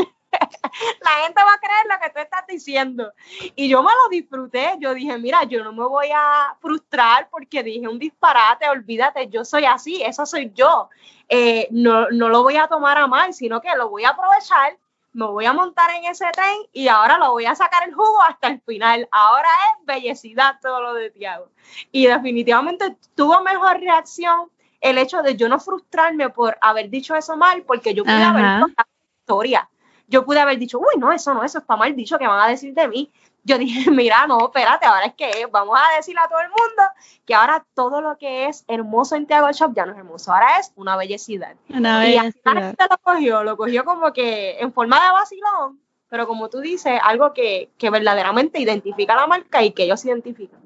La 1.01 1.11
gente 1.25 1.43
va 1.43 1.53
a 1.53 1.59
creer 1.59 1.87
lo 1.89 2.01
que 2.01 2.11
tú 2.11 2.21
estás 2.21 2.47
diciendo. 2.47 3.13
Y 3.55 3.69
yo 3.69 3.83
me 3.83 3.91
lo 3.91 4.09
disfruté. 4.11 4.75
Yo 4.79 4.95
dije, 4.95 5.19
mira, 5.19 5.45
yo 5.45 5.63
no 5.65 5.73
me 5.73 5.85
voy 5.85 6.09
a 6.15 6.57
frustrar 6.61 7.29
porque 7.31 7.63
dije 7.63 7.89
un 7.89 7.99
disparate, 7.99 8.69
olvídate, 8.69 9.29
yo 9.29 9.45
soy 9.45 9.65
así, 9.65 10.03
eso 10.03 10.27
soy 10.27 10.53
yo. 10.55 10.89
Eh, 11.29 11.69
no, 11.71 12.09
no 12.11 12.29
lo 12.29 12.43
voy 12.43 12.57
a 12.57 12.69
tomar 12.69 12.99
a 12.99 13.07
mal, 13.07 13.35
sino 13.35 13.61
que 13.61 13.75
lo 13.77 13.91
voy 13.91 14.05
a 14.05 14.11
aprovechar, 14.11 14.77
me 15.13 15.27
voy 15.27 15.47
a 15.47 15.53
montar 15.53 15.91
en 15.97 16.05
ese 16.05 16.27
tren 16.33 16.57
y 16.73 16.89
ahora 16.89 17.19
lo 17.19 17.33
voy 17.33 17.47
a 17.47 17.55
sacar 17.55 17.87
el 17.89 17.95
jugo 17.95 18.23
hasta 18.23 18.49
el 18.49 18.61
final. 18.61 19.09
Ahora 19.11 19.49
es 19.49 19.87
bellecidad 19.87 20.57
todo 20.63 20.81
lo 20.81 20.95
de 20.95 21.11
Tiago. 21.11 21.49
Y 21.91 22.07
definitivamente 22.07 22.97
tuvo 23.15 23.43
mejor 23.43 23.81
reacción 23.81 24.51
el 24.81 24.97
hecho 24.97 25.23
de 25.23 25.35
yo 25.37 25.49
no 25.49 25.59
frustrarme 25.59 26.31
por 26.31 26.57
haber 26.61 26.89
dicho 26.89 27.17
eso 27.17 27.37
mal, 27.37 27.63
porque 27.63 27.95
yo 27.95 28.05
pude 28.05 28.23
haber 28.23 28.61
contado 28.61 28.89
la 28.89 29.19
historia 29.19 29.69
yo 30.09 30.25
pude 30.25 30.41
haber 30.41 30.59
dicho, 30.59 30.79
uy, 30.79 30.99
no, 30.99 31.13
eso 31.13 31.35
no, 31.35 31.45
eso 31.45 31.59
está 31.59 31.77
mal 31.77 31.95
dicho, 31.95 32.19
que 32.19 32.27
van 32.27 32.41
a 32.41 32.49
decir 32.49 32.75
de 32.75 32.89
mí? 32.89 33.11
Yo 33.45 33.59
dije, 33.59 33.91
mira, 33.91 34.27
no, 34.27 34.47
espérate, 34.47 34.87
ahora 34.87 35.07
es 35.07 35.15
que 35.15 35.47
vamos 35.47 35.79
a 35.79 35.97
decirle 35.97 36.21
a 36.25 36.29
todo 36.29 36.41
el 36.41 36.49
mundo 36.49 36.83
que 37.27 37.35
ahora 37.35 37.65
todo 37.75 38.01
lo 38.01 38.17
que 38.17 38.47
es 38.47 38.65
hermoso 38.69 39.17
en 39.17 39.27
Tiago 39.27 39.51
Shop 39.53 39.73
ya 39.75 39.87
no 39.87 39.93
es 39.93 39.99
hermoso, 39.99 40.33
ahora 40.33 40.59
es 40.59 40.73
una 40.77 40.97
bellecidad. 40.97 41.55
Una 41.69 42.01
bellecidad. 42.01 42.25
Y 42.25 42.59
así 42.59 42.77
la 42.79 42.87
lo 42.91 42.99
cogió, 42.99 43.45
lo 43.45 43.57
cogió 43.57 43.85
como 43.85 44.13
que 44.13 44.59
en 44.59 44.73
forma 44.73 45.05
de 45.05 45.13
vacilón, 45.13 45.81
pero 46.09 46.27
como 46.27 46.49
tú 46.49 46.61
dices, 46.61 46.99
algo 47.03 47.35
que, 47.35 47.71
que 47.77 47.91
verdaderamente 47.91 48.61
identifica 48.61 49.15
la 49.15 49.27
marca 49.27 49.63
y 49.63 49.73
que 49.73 49.85
ellos 49.85 50.05
identifican. 50.05 50.61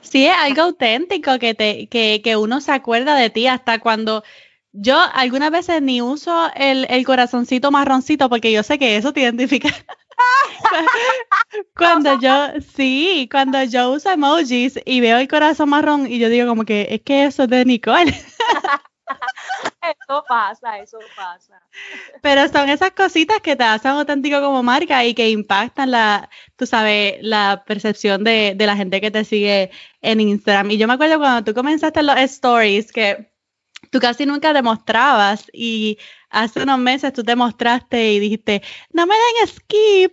Sí, 0.00 0.26
es 0.26 0.36
algo 0.36 0.62
auténtico 0.62 1.38
que, 1.38 1.54
te, 1.54 1.88
que, 1.88 2.20
que 2.22 2.36
uno 2.36 2.60
se 2.60 2.72
acuerda 2.72 3.16
de 3.16 3.30
ti 3.30 3.46
hasta 3.46 3.80
cuando 3.80 4.22
yo 4.76 5.00
algunas 5.12 5.52
veces 5.52 5.80
ni 5.80 6.02
uso 6.02 6.50
el, 6.56 6.86
el, 6.90 7.06
corazoncito 7.06 7.70
marroncito 7.70 8.28
porque 8.28 8.50
yo 8.50 8.64
sé 8.64 8.76
que 8.76 8.96
eso 8.96 9.12
te 9.12 9.20
identifica. 9.20 9.68
cuando 11.76 12.20
yo, 12.20 12.48
sí, 12.74 13.28
cuando 13.30 13.62
yo 13.62 13.92
uso 13.92 14.10
emojis 14.10 14.80
y 14.84 15.00
veo 15.00 15.18
el 15.18 15.28
corazón 15.28 15.70
marrón 15.70 16.10
y 16.10 16.18
yo 16.18 16.28
digo 16.28 16.48
como 16.48 16.64
que 16.64 16.88
es 16.90 17.02
que 17.02 17.24
eso 17.24 17.44
es 17.44 17.50
de 17.50 17.64
Nicole. 17.64 18.10
eso 19.82 20.24
pasa, 20.28 20.80
eso 20.80 20.98
pasa. 21.14 21.62
Pero 22.20 22.48
son 22.48 22.68
esas 22.68 22.90
cositas 22.90 23.40
que 23.40 23.54
te 23.54 23.62
hacen 23.62 23.92
auténtico 23.92 24.40
como 24.40 24.64
marca 24.64 25.04
y 25.04 25.14
que 25.14 25.30
impactan 25.30 25.92
la, 25.92 26.28
tú 26.56 26.66
sabes, 26.66 27.18
la 27.20 27.62
percepción 27.64 28.24
de, 28.24 28.54
de 28.56 28.66
la 28.66 28.74
gente 28.74 29.00
que 29.00 29.12
te 29.12 29.24
sigue 29.24 29.70
en 30.00 30.20
Instagram. 30.20 30.72
Y 30.72 30.78
yo 30.78 30.88
me 30.88 30.94
acuerdo 30.94 31.20
cuando 31.20 31.44
tú 31.44 31.54
comenzaste 31.54 32.02
los 32.02 32.18
stories 32.18 32.90
que 32.90 33.33
tú 33.94 34.00
casi 34.00 34.26
nunca 34.26 34.52
demostrabas 34.52 35.46
y 35.52 35.98
hace 36.28 36.64
unos 36.64 36.80
meses 36.80 37.12
tú 37.12 37.22
te 37.22 37.36
mostraste 37.36 38.12
y 38.12 38.18
dijiste, 38.18 38.60
no 38.92 39.06
me 39.06 39.14
den 39.14 39.48
skip 39.48 40.12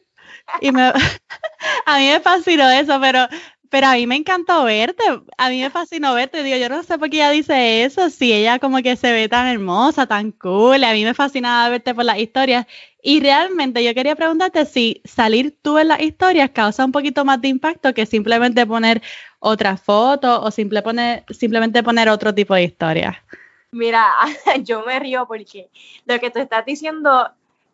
Y 0.62 0.72
me, 0.72 0.84
a 1.88 1.98
mí 1.98 2.08
me 2.08 2.20
fascinó 2.20 2.70
eso, 2.70 3.00
pero 3.02 3.28
pero 3.70 3.88
a 3.88 3.94
mí 3.94 4.06
me 4.06 4.18
encantó 4.18 4.66
verte, 4.66 5.04
a 5.38 5.50
mí 5.50 5.62
me 5.62 5.70
fascinó 5.70 6.14
verte, 6.14 6.44
digo, 6.44 6.58
yo 6.58 6.70
no 6.70 6.84
sé 6.84 7.00
por 7.00 7.10
qué 7.10 7.18
ella 7.18 7.32
dice 7.32 7.86
eso, 7.86 8.10
si 8.10 8.34
ella 8.34 8.60
como 8.60 8.80
que 8.84 8.98
se 8.98 9.14
ve 9.14 9.30
tan 9.30 9.48
hermosa, 9.48 10.08
tan 10.08 10.32
cool, 10.34 10.84
a 10.84 10.94
mí 10.94 11.06
me 11.06 11.14
fascinaba 11.14 11.70
verte 11.70 11.96
por 11.96 12.06
las 12.06 12.20
historias. 12.20 12.68
Y 13.02 13.22
realmente 13.22 13.84
yo 13.84 13.94
quería 13.96 14.16
preguntarte 14.16 14.66
si 14.66 15.02
salir 15.06 15.58
tú 15.62 15.78
en 15.80 15.88
las 15.88 16.02
historias 16.02 16.52
causa 16.52 16.86
un 16.86 16.92
poquito 16.92 17.24
más 17.26 17.42
de 17.42 17.48
impacto 17.48 17.94
que 17.94 18.06
simplemente 18.06 18.68
poner 18.68 19.02
otra 19.40 19.78
foto 19.78 20.42
o 20.44 20.52
simple 20.52 20.84
simplemente 21.30 21.82
poner 21.84 22.10
otro 22.10 22.36
tipo 22.36 22.54
de 22.54 22.64
historia. 22.64 23.24
Mira, 23.72 24.14
yo 24.64 24.84
me 24.86 25.00
río 25.00 25.28
porque 25.28 25.70
lo 26.06 26.20
que 26.20 26.30
tú 26.30 26.40
estás 26.40 26.66
diciendo 26.66 27.30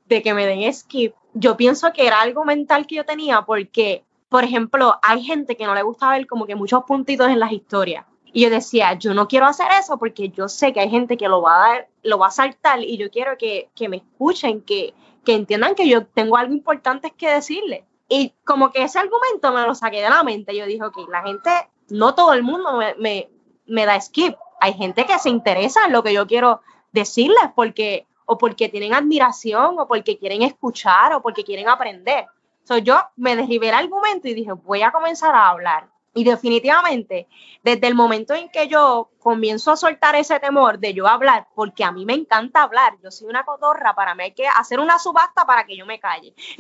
de 0.05 0.21
que 0.21 0.33
me 0.33 0.45
den 0.45 0.73
skip, 0.73 1.13
yo 1.33 1.57
pienso 1.57 1.91
que 1.91 2.07
era 2.07 2.21
algo 2.21 2.45
mental 2.45 2.87
que 2.87 2.95
yo 2.95 3.05
tenía 3.05 3.41
porque 3.41 4.03
por 4.29 4.43
ejemplo, 4.43 4.99
hay 5.01 5.23
gente 5.23 5.55
que 5.55 5.65
no 5.65 5.73
le 5.73 5.83
gusta 5.83 6.09
ver 6.09 6.27
como 6.27 6.45
que 6.45 6.55
muchos 6.55 6.83
puntitos 6.83 7.29
en 7.29 7.39
las 7.39 7.51
historias. 7.51 8.05
Y 8.33 8.43
yo 8.43 8.49
decía, 8.49 8.93
yo 8.93 9.13
no 9.13 9.27
quiero 9.27 9.45
hacer 9.45 9.67
eso 9.79 9.97
porque 9.97 10.29
yo 10.29 10.49
sé 10.49 10.73
que 10.73 10.81
hay 10.81 10.89
gente 10.89 11.17
que 11.17 11.29
lo 11.29 11.41
va 11.41 11.55
a 11.55 11.69
dar, 11.69 11.87
lo 12.03 12.17
va 12.17 12.27
a 12.27 12.31
saltar 12.31 12.83
y 12.83 12.97
yo 12.97 13.09
quiero 13.09 13.37
que, 13.37 13.69
me 13.87 13.97
escuchen, 13.97 14.61
que, 14.61 14.93
que 15.23 15.33
entiendan 15.33 15.75
que 15.75 15.87
yo 15.87 16.05
tengo 16.05 16.35
algo 16.35 16.53
importante 16.53 17.11
que 17.11 17.29
decirle. 17.29 17.85
Y 18.09 18.33
como 18.43 18.71
que 18.71 18.83
ese 18.83 18.99
argumento 18.99 19.51
me 19.53 19.65
lo 19.65 19.73
saqué 19.75 20.01
de 20.01 20.09
la 20.09 20.23
mente. 20.23 20.55
Yo 20.55 20.65
dije, 20.65 20.83
ok, 20.83 21.09
la 21.09 21.23
gente, 21.23 21.49
no 21.89 22.15
todo 22.15 22.33
el 22.33 22.43
mundo 22.43 22.79
me, 22.99 23.29
me 23.65 23.85
da 23.85 23.99
skip. 23.99 24.35
Hay 24.59 24.73
gente 24.73 25.05
que 25.05 25.19
se 25.19 25.29
interesa 25.29 25.85
en 25.85 25.91
lo 25.91 26.03
que 26.03 26.13
yo 26.13 26.27
quiero 26.27 26.61
decirles 26.91 27.43
porque 27.55 28.05
o 28.25 28.37
porque 28.37 28.69
tienen 28.69 28.93
admiración 28.93 29.79
o 29.79 29.87
porque 29.87 30.17
quieren 30.17 30.41
escuchar 30.43 31.13
o 31.13 31.21
porque 31.21 31.43
quieren 31.43 31.69
aprender. 31.69 32.27
So, 32.63 32.77
yo 32.77 32.99
me 33.15 33.35
derribé 33.35 33.69
el 33.69 33.75
argumento 33.75 34.27
y 34.27 34.33
dije, 34.33 34.51
voy 34.51 34.81
a 34.81 34.91
comenzar 34.91 35.33
a 35.33 35.47
hablar. 35.47 35.87
Y 36.13 36.23
definitivamente, 36.23 37.27
desde 37.63 37.87
el 37.87 37.95
momento 37.95 38.33
en 38.33 38.49
que 38.49 38.67
yo 38.67 39.11
comienzo 39.19 39.71
a 39.71 39.77
soltar 39.77 40.15
ese 40.15 40.39
temor 40.39 40.79
de 40.79 40.93
yo 40.93 41.07
hablar, 41.07 41.47
porque 41.55 41.83
a 41.83 41.91
mí 41.91 42.05
me 42.05 42.15
encanta 42.15 42.63
hablar, 42.63 42.97
yo 43.03 43.11
soy 43.11 43.27
una 43.27 43.45
cotorra, 43.45 43.93
para 43.93 44.15
mí 44.15 44.23
hay 44.23 44.31
que 44.33 44.47
hacer 44.47 44.79
una 44.79 44.99
subasta 44.99 45.45
para 45.45 45.65
que 45.65 45.77
yo 45.77 45.85
me 45.85 45.99
calle. 45.99 46.33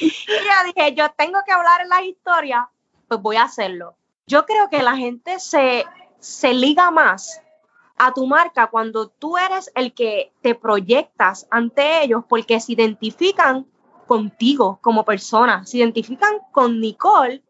y 0.00 0.10
yo 0.10 0.72
dije, 0.74 0.94
yo 0.94 1.08
tengo 1.12 1.38
que 1.46 1.52
hablar 1.52 1.82
en 1.82 1.88
la 1.88 2.02
historia, 2.02 2.68
pues 3.06 3.22
voy 3.22 3.36
a 3.36 3.44
hacerlo. 3.44 3.94
Yo 4.26 4.44
creo 4.44 4.68
que 4.68 4.82
la 4.82 4.96
gente 4.96 5.38
se, 5.38 5.86
se 6.18 6.52
liga 6.54 6.90
más 6.90 7.40
a 7.96 8.14
tu 8.14 8.26
marca 8.26 8.68
cuando 8.68 9.08
tú 9.08 9.36
eres 9.36 9.70
el 9.74 9.92
que 9.92 10.32
te 10.40 10.54
proyectas 10.54 11.46
ante 11.50 12.02
ellos 12.02 12.24
porque 12.28 12.60
se 12.60 12.72
identifican 12.72 13.66
contigo 14.06 14.78
como 14.80 15.04
persona, 15.04 15.66
se 15.66 15.78
identifican 15.78 16.38
con 16.52 16.80
Nicole, 16.80 17.42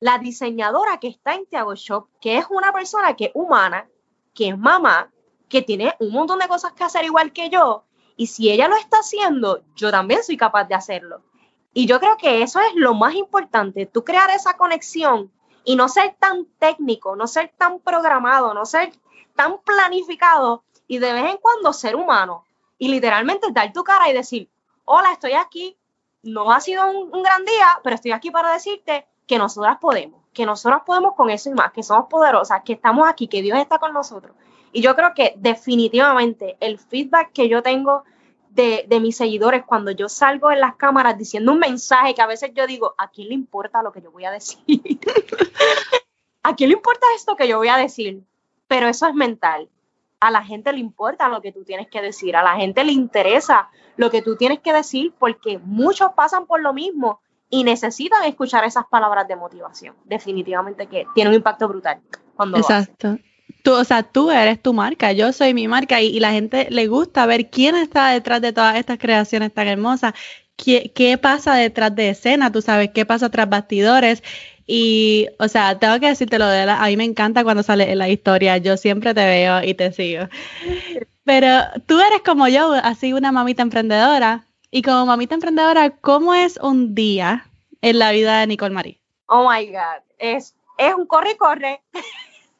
la 0.00 0.18
diseñadora 0.18 0.98
que 0.98 1.08
está 1.08 1.34
en 1.34 1.46
Tiago 1.46 1.74
Shop, 1.74 2.08
que 2.20 2.38
es 2.38 2.46
una 2.50 2.72
persona 2.72 3.14
que 3.14 3.26
es 3.26 3.30
humana, 3.34 3.88
que 4.34 4.48
es 4.48 4.58
mamá, 4.58 5.10
que 5.48 5.62
tiene 5.62 5.94
un 6.00 6.12
montón 6.12 6.38
de 6.38 6.48
cosas 6.48 6.72
que 6.72 6.84
hacer 6.84 7.04
igual 7.04 7.32
que 7.32 7.50
yo, 7.50 7.84
y 8.16 8.28
si 8.28 8.50
ella 8.50 8.68
lo 8.68 8.76
está 8.76 8.98
haciendo, 8.98 9.62
yo 9.74 9.90
también 9.90 10.22
soy 10.22 10.36
capaz 10.36 10.64
de 10.64 10.74
hacerlo. 10.74 11.22
Y 11.74 11.86
yo 11.86 12.00
creo 12.00 12.16
que 12.16 12.42
eso 12.42 12.60
es 12.60 12.74
lo 12.74 12.94
más 12.94 13.14
importante, 13.14 13.86
tú 13.86 14.04
crear 14.04 14.30
esa 14.30 14.56
conexión 14.56 15.30
y 15.66 15.74
no 15.74 15.88
ser 15.88 16.16
tan 16.18 16.46
técnico, 16.58 17.16
no 17.16 17.26
ser 17.26 17.52
tan 17.58 17.80
programado, 17.80 18.54
no 18.54 18.64
ser 18.64 18.92
tan 19.34 19.58
planificado 19.58 20.62
y 20.86 20.98
de 20.98 21.12
vez 21.12 21.24
en 21.24 21.38
cuando 21.38 21.72
ser 21.72 21.96
humano 21.96 22.44
y 22.78 22.88
literalmente 22.88 23.48
dar 23.50 23.72
tu 23.72 23.82
cara 23.82 24.08
y 24.08 24.12
decir, 24.12 24.48
hola, 24.84 25.12
estoy 25.12 25.32
aquí, 25.32 25.76
no 26.22 26.52
ha 26.52 26.60
sido 26.60 26.88
un, 26.88 27.20
gran 27.20 27.44
día, 27.44 27.80
pero 27.82 27.96
estoy 27.96 28.12
aquí 28.12 28.30
para 28.30 28.52
decirte 28.52 29.06
que 29.26 29.38
nosotras 29.38 29.78
podemos, 29.80 30.22
que 30.32 30.46
nosotras 30.46 30.82
podemos 30.86 31.14
con 31.14 31.30
eso 31.30 31.50
y 31.50 31.54
más, 31.54 31.72
que 31.72 31.82
somos 31.82 32.06
poderosas, 32.08 32.62
que 32.64 32.74
estamos 32.74 33.08
aquí, 33.08 33.26
que 33.26 33.42
Dios 33.42 33.58
está 33.58 33.78
con 33.80 33.92
nosotros. 33.92 34.36
Y 34.72 34.82
yo 34.82 34.94
creo 34.94 35.14
que 35.14 35.34
definitivamente 35.36 36.56
el 36.60 36.78
feedback 36.78 37.32
que 37.32 37.48
yo 37.48 37.64
tengo 37.64 38.04
de, 38.56 39.00
mis 39.00 39.16
seguidores 39.16 39.64
cuando 39.64 39.92
yo 39.92 40.08
salgo 40.08 40.50
en 40.50 40.60
las 40.60 40.74
cámaras 40.76 41.16
diciendo 41.16 41.52
un 41.52 41.58
mensaje 41.58 42.14
que 42.14 42.22
a 42.22 42.26
veces 42.26 42.50
yo 42.54 42.66
digo, 42.66 42.94
¿a 42.98 43.10
quién 43.10 43.28
le 43.28 43.34
importa 43.34 43.82
lo 43.82 43.92
que 43.92 44.02
yo 44.02 44.10
voy 44.10 44.24
a 44.24 44.30
decir? 44.30 44.58
¿A 46.42 46.54
quién 46.56 46.70
le 46.70 46.76
importa 46.76 47.06
esto 47.14 47.36
que 47.36 47.46
yo 47.46 47.58
voy 47.58 47.68
a 47.68 47.76
decir? 47.76 48.22
Pero 48.66 48.88
eso 48.88 49.06
es 49.06 49.14
mental 49.14 49.68
a 50.20 50.30
la 50.30 50.42
gente 50.42 50.72
le 50.72 50.80
importa 50.80 51.28
lo 51.28 51.40
que 51.40 51.52
tú 51.52 51.64
tienes 51.64 51.88
que 51.88 52.00
decir, 52.00 52.36
a 52.36 52.42
la 52.42 52.56
gente 52.56 52.84
le 52.84 52.92
interesa 52.92 53.68
lo 53.96 54.10
que 54.10 54.22
tú 54.22 54.36
tienes 54.36 54.60
que 54.60 54.72
decir 54.72 55.12
porque 55.18 55.58
muchos 55.58 56.12
pasan 56.14 56.46
por 56.46 56.60
lo 56.60 56.72
mismo 56.72 57.20
y 57.48 57.64
necesitan 57.64 58.24
escuchar 58.24 58.64
esas 58.64 58.86
palabras 58.86 59.28
de 59.28 59.36
motivación. 59.36 59.94
Definitivamente 60.04 60.86
que 60.86 61.06
tiene 61.14 61.30
un 61.30 61.36
impacto 61.36 61.68
brutal 61.68 62.00
cuando 62.34 62.58
Exacto. 62.58 63.18
Tú, 63.66 63.72
o 63.72 63.82
sea, 63.82 64.04
tú 64.04 64.30
eres 64.30 64.62
tu 64.62 64.72
marca, 64.72 65.10
yo 65.10 65.32
soy 65.32 65.52
mi 65.52 65.66
marca 65.66 66.00
y, 66.00 66.06
y, 66.06 66.20
la 66.20 66.30
gente 66.30 66.68
le 66.70 66.86
gusta 66.86 67.26
ver 67.26 67.50
quién 67.50 67.74
está 67.74 68.10
detrás 68.10 68.40
de 68.40 68.52
todas 68.52 68.76
estas 68.76 68.96
creaciones 68.96 69.52
tan 69.52 69.66
hermosas, 69.66 70.14
qué, 70.54 70.92
qué 70.94 71.18
pasa 71.18 71.56
detrás 71.56 71.92
de 71.96 72.10
escena, 72.10 72.52
tú 72.52 72.62
sabes 72.62 72.90
qué 72.94 73.04
pasa 73.04 73.28
tras 73.28 73.48
bastidores 73.48 74.22
y, 74.68 75.26
o 75.40 75.48
sea, 75.48 75.80
tengo 75.80 75.98
que 75.98 76.06
decirte 76.06 76.38
lo 76.38 76.46
de 76.46 76.64
la, 76.64 76.80
a 76.80 76.86
mí 76.86 76.96
me 76.96 77.02
encanta 77.02 77.42
cuando 77.42 77.64
sale 77.64 77.90
en 77.90 77.98
la 77.98 78.08
historia, 78.08 78.56
yo 78.58 78.76
siempre 78.76 79.14
te 79.14 79.26
veo 79.26 79.60
y 79.64 79.74
te 79.74 79.92
sigo. 79.92 80.28
Pero 81.24 81.48
tú 81.86 81.98
eres 81.98 82.22
como 82.24 82.46
yo, 82.46 82.72
así 82.72 83.14
una 83.14 83.32
mamita 83.32 83.62
emprendedora. 83.62 84.46
Y 84.70 84.82
como 84.82 85.06
mamita 85.06 85.34
emprendedora, 85.34 85.90
¿cómo 85.90 86.34
es 86.34 86.56
un 86.58 86.94
día 86.94 87.48
en 87.82 87.98
la 87.98 88.12
vida 88.12 88.38
de 88.38 88.46
Nicole 88.46 88.72
Marie? 88.72 89.00
Oh 89.26 89.50
my 89.50 89.66
God, 89.66 90.04
es, 90.20 90.54
es 90.78 90.94
un 90.94 91.06
corre-corre. 91.06 91.82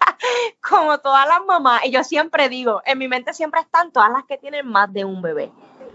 como 0.68 0.98
todas 0.98 1.26
las 1.26 1.44
mamás, 1.46 1.84
y 1.84 1.90
yo 1.90 2.04
siempre 2.04 2.48
digo, 2.48 2.82
en 2.84 2.98
mi 2.98 3.08
mente 3.08 3.32
siempre 3.32 3.60
están 3.60 3.92
todas 3.92 4.10
las 4.10 4.24
que 4.24 4.38
tienen 4.38 4.66
más 4.66 4.92
de 4.92 5.04
un 5.04 5.22
bebé. 5.22 5.50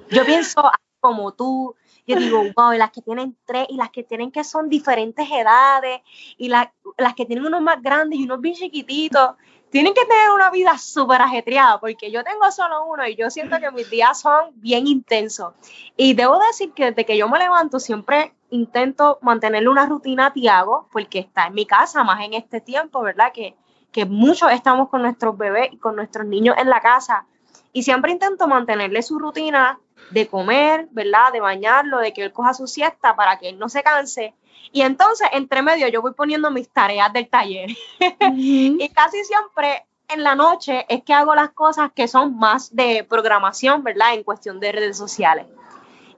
Yo 0.10 0.26
pienso 0.26 0.64
como 1.00 1.34
tú, 1.34 1.76
yo 2.06 2.16
digo, 2.18 2.44
wow, 2.56 2.74
y 2.74 2.78
las 2.78 2.92
que 2.92 3.02
tienen 3.02 3.36
tres 3.46 3.66
y 3.70 3.76
las 3.76 3.90
que 3.90 4.04
tienen 4.04 4.32
que 4.32 4.44
son 4.44 4.70
diferentes 4.70 5.30
edades 5.30 6.02
y 6.38 6.50
las 6.50 6.70
que 7.16 7.26
tienen 7.26 7.46
unos 7.46 7.62
más 7.62 7.82
grandes 7.82 8.20
y 8.20 8.24
unos 8.24 8.42
bien 8.42 8.56
chiquititos, 8.56 9.32
tienen 9.72 9.94
que 9.94 10.06
tener 10.06 10.32
una 10.32 10.52
vida 10.52 10.78
súper 10.78 11.22
ajetreada 11.22 11.80
porque 11.80 12.12
yo 12.12 12.24
tengo 12.24 12.52
solo 12.52 12.86
uno 12.86 13.08
y 13.08 13.16
yo 13.16 13.30
siento 13.30 13.58
que 13.60 13.72
mis 13.72 13.90
días 13.90 14.20
son 14.20 14.52
bien 14.56 14.86
intensos. 14.86 15.54
Y 15.96 16.14
debo 16.14 16.38
decir 16.40 16.74
que 16.74 16.86
desde 16.86 17.06
que 17.06 17.18
yo 17.18 17.30
me 17.30 17.40
levanto 17.40 17.80
siempre 17.80 18.34
intento 18.50 19.18
mantenerle 19.22 19.70
una 19.70 19.86
rutina 19.86 20.28
a 20.28 20.34
Tiago 20.34 20.88
porque 20.92 21.20
está 21.20 21.48
en 21.48 21.54
mi 21.54 21.66
casa, 21.66 22.04
más 22.04 22.22
en 22.22 22.34
este 22.34 22.60
tiempo, 22.60 23.02
¿verdad? 23.02 23.32
Que, 23.34 23.56
que 23.92 24.06
muchos 24.06 24.52
estamos 24.52 24.90
con 24.90 25.02
nuestros 25.02 25.38
bebés 25.38 25.70
y 25.72 25.78
con 25.78 25.96
nuestros 25.96 26.26
niños 26.26 26.56
en 26.58 26.70
la 26.70 26.82
casa. 26.82 27.26
Y 27.74 27.84
siempre 27.84 28.12
intento 28.12 28.48
mantenerle 28.48 29.02
su 29.02 29.20
rutina 29.20 29.80
de 30.12 30.28
comer, 30.28 30.88
¿verdad? 30.92 31.32
De 31.32 31.40
bañarlo, 31.40 32.00
de 32.00 32.14
que 32.14 32.24
él 32.24 32.34
coja 32.34 32.54
su 32.54 32.68
siesta 32.68 33.16
para 33.16 33.40
que 33.40 33.50
él 33.50 33.60
no 33.60 33.70
se 33.70 33.84
canse. 33.84 34.34
Y 34.72 34.82
entonces, 34.82 35.28
entre 35.34 35.62
medio, 35.62 35.88
yo 35.88 36.02
voy 36.02 36.14
poniendo 36.14 36.52
mis 36.52 36.70
tareas 36.70 37.12
del 37.14 37.30
taller. 37.30 37.70
y 38.38 38.90
casi 38.90 39.24
siempre 39.24 39.86
en 40.10 40.24
la 40.24 40.36
noche 40.36 40.86
es 40.90 41.04
que 41.04 41.14
hago 41.14 41.36
las 41.36 41.52
cosas 41.52 41.92
que 41.94 42.08
son 42.08 42.38
más 42.38 42.76
de 42.76 43.06
programación, 43.08 43.84
¿verdad? 43.84 44.14
En 44.14 44.24
cuestión 44.24 44.60
de 44.60 44.72
redes 44.72 44.98
sociales. 44.98 45.46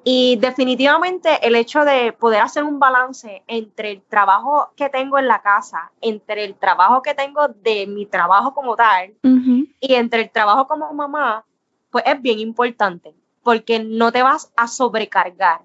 Y 0.04 0.36
definitivamente 0.36 1.46
el 1.48 1.56
hecho 1.56 1.86
de 1.86 2.12
poder 2.12 2.42
hacer 2.42 2.64
un 2.64 2.78
balance 2.78 3.44
entre 3.48 3.92
el 3.92 4.02
trabajo 4.02 4.72
que 4.76 4.90
tengo 4.90 5.18
en 5.18 5.28
la 5.28 5.42
casa, 5.42 5.92
entre 6.02 6.44
el 6.44 6.56
trabajo 6.56 7.02
que 7.02 7.14
tengo 7.14 7.48
de 7.48 7.88
mi 7.88 8.06
trabajo 8.06 8.54
como 8.54 8.76
tal 8.76 9.16
y 9.24 9.94
entre 9.96 10.22
el 10.22 10.30
trabajo 10.30 10.68
como 10.68 10.94
mamá, 10.94 11.46
pues 11.90 12.04
es 12.06 12.22
bien 12.22 12.40
importante 12.40 13.16
porque 13.44 13.80
no 13.80 14.12
te 14.12 14.24
vas 14.24 14.52
a 14.58 14.68
sobrecargar. 14.68 15.62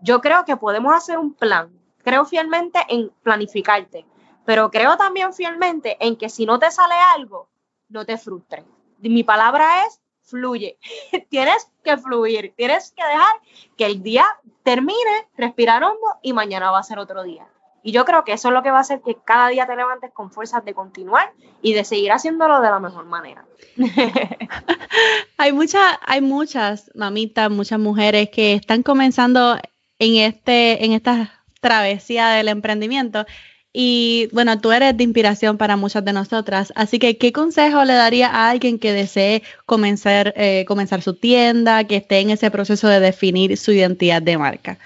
Yo 0.00 0.20
creo 0.20 0.44
que 0.44 0.56
podemos 0.56 0.94
hacer 0.94 1.18
un 1.18 1.34
plan. 1.34 1.70
Creo 2.02 2.24
fielmente 2.24 2.78
en 2.88 3.10
planificarte, 3.22 4.06
pero 4.44 4.70
creo 4.70 4.96
también 4.96 5.32
fielmente 5.32 5.96
en 6.00 6.16
que 6.16 6.28
si 6.28 6.46
no 6.46 6.58
te 6.58 6.70
sale 6.70 6.94
algo, 7.14 7.48
no 7.88 8.06
te 8.06 8.16
frustres. 8.16 8.64
Mi 8.98 9.22
palabra 9.22 9.84
es 9.84 10.00
fluye. 10.28 10.78
tienes 11.30 11.70
que 11.82 11.96
fluir, 11.96 12.52
tienes 12.56 12.92
que 12.96 13.04
dejar 13.04 13.36
que 13.76 13.86
el 13.86 14.02
día 14.02 14.26
termine, 14.62 15.28
respirar 15.36 15.82
hondo 15.82 16.18
y 16.22 16.32
mañana 16.32 16.70
va 16.70 16.78
a 16.78 16.82
ser 16.82 16.98
otro 16.98 17.22
día. 17.22 17.46
Y 17.82 17.92
yo 17.92 18.04
creo 18.04 18.24
que 18.24 18.32
eso 18.32 18.48
es 18.48 18.54
lo 18.54 18.62
que 18.62 18.70
va 18.70 18.78
a 18.78 18.82
hacer 18.82 19.00
que 19.02 19.16
cada 19.24 19.48
día 19.48 19.66
te 19.66 19.76
levantes 19.76 20.10
con 20.12 20.30
fuerzas 20.30 20.64
de 20.64 20.74
continuar 20.74 21.32
y 21.62 21.74
de 21.74 21.84
seguir 21.84 22.12
haciéndolo 22.12 22.60
de 22.60 22.70
la 22.70 22.80
mejor 22.80 23.06
manera. 23.06 23.46
hay, 25.38 25.52
muchas, 25.52 25.98
hay 26.04 26.20
muchas 26.20 26.90
mamitas, 26.94 27.50
muchas 27.50 27.78
mujeres 27.78 28.30
que 28.30 28.54
están 28.54 28.82
comenzando 28.82 29.56
en, 29.98 30.16
este, 30.16 30.84
en 30.84 30.92
esta 30.92 31.42
travesía 31.60 32.28
del 32.30 32.48
emprendimiento. 32.48 33.24
Y 33.80 34.28
bueno, 34.32 34.60
tú 34.60 34.72
eres 34.72 34.96
de 34.96 35.04
inspiración 35.04 35.56
para 35.56 35.76
muchas 35.76 36.04
de 36.04 36.12
nosotras. 36.12 36.72
Así 36.74 36.98
que, 36.98 37.16
¿qué 37.16 37.32
consejo 37.32 37.84
le 37.84 37.92
daría 37.92 38.26
a 38.26 38.50
alguien 38.50 38.80
que 38.80 38.92
desee 38.92 39.44
comenzar, 39.66 40.34
eh, 40.34 40.64
comenzar 40.66 41.00
su 41.00 41.14
tienda, 41.14 41.84
que 41.84 41.98
esté 41.98 42.18
en 42.18 42.30
ese 42.30 42.50
proceso 42.50 42.88
de 42.88 42.98
definir 42.98 43.56
su 43.56 43.70
identidad 43.70 44.20
de 44.20 44.36
marca? 44.36 44.78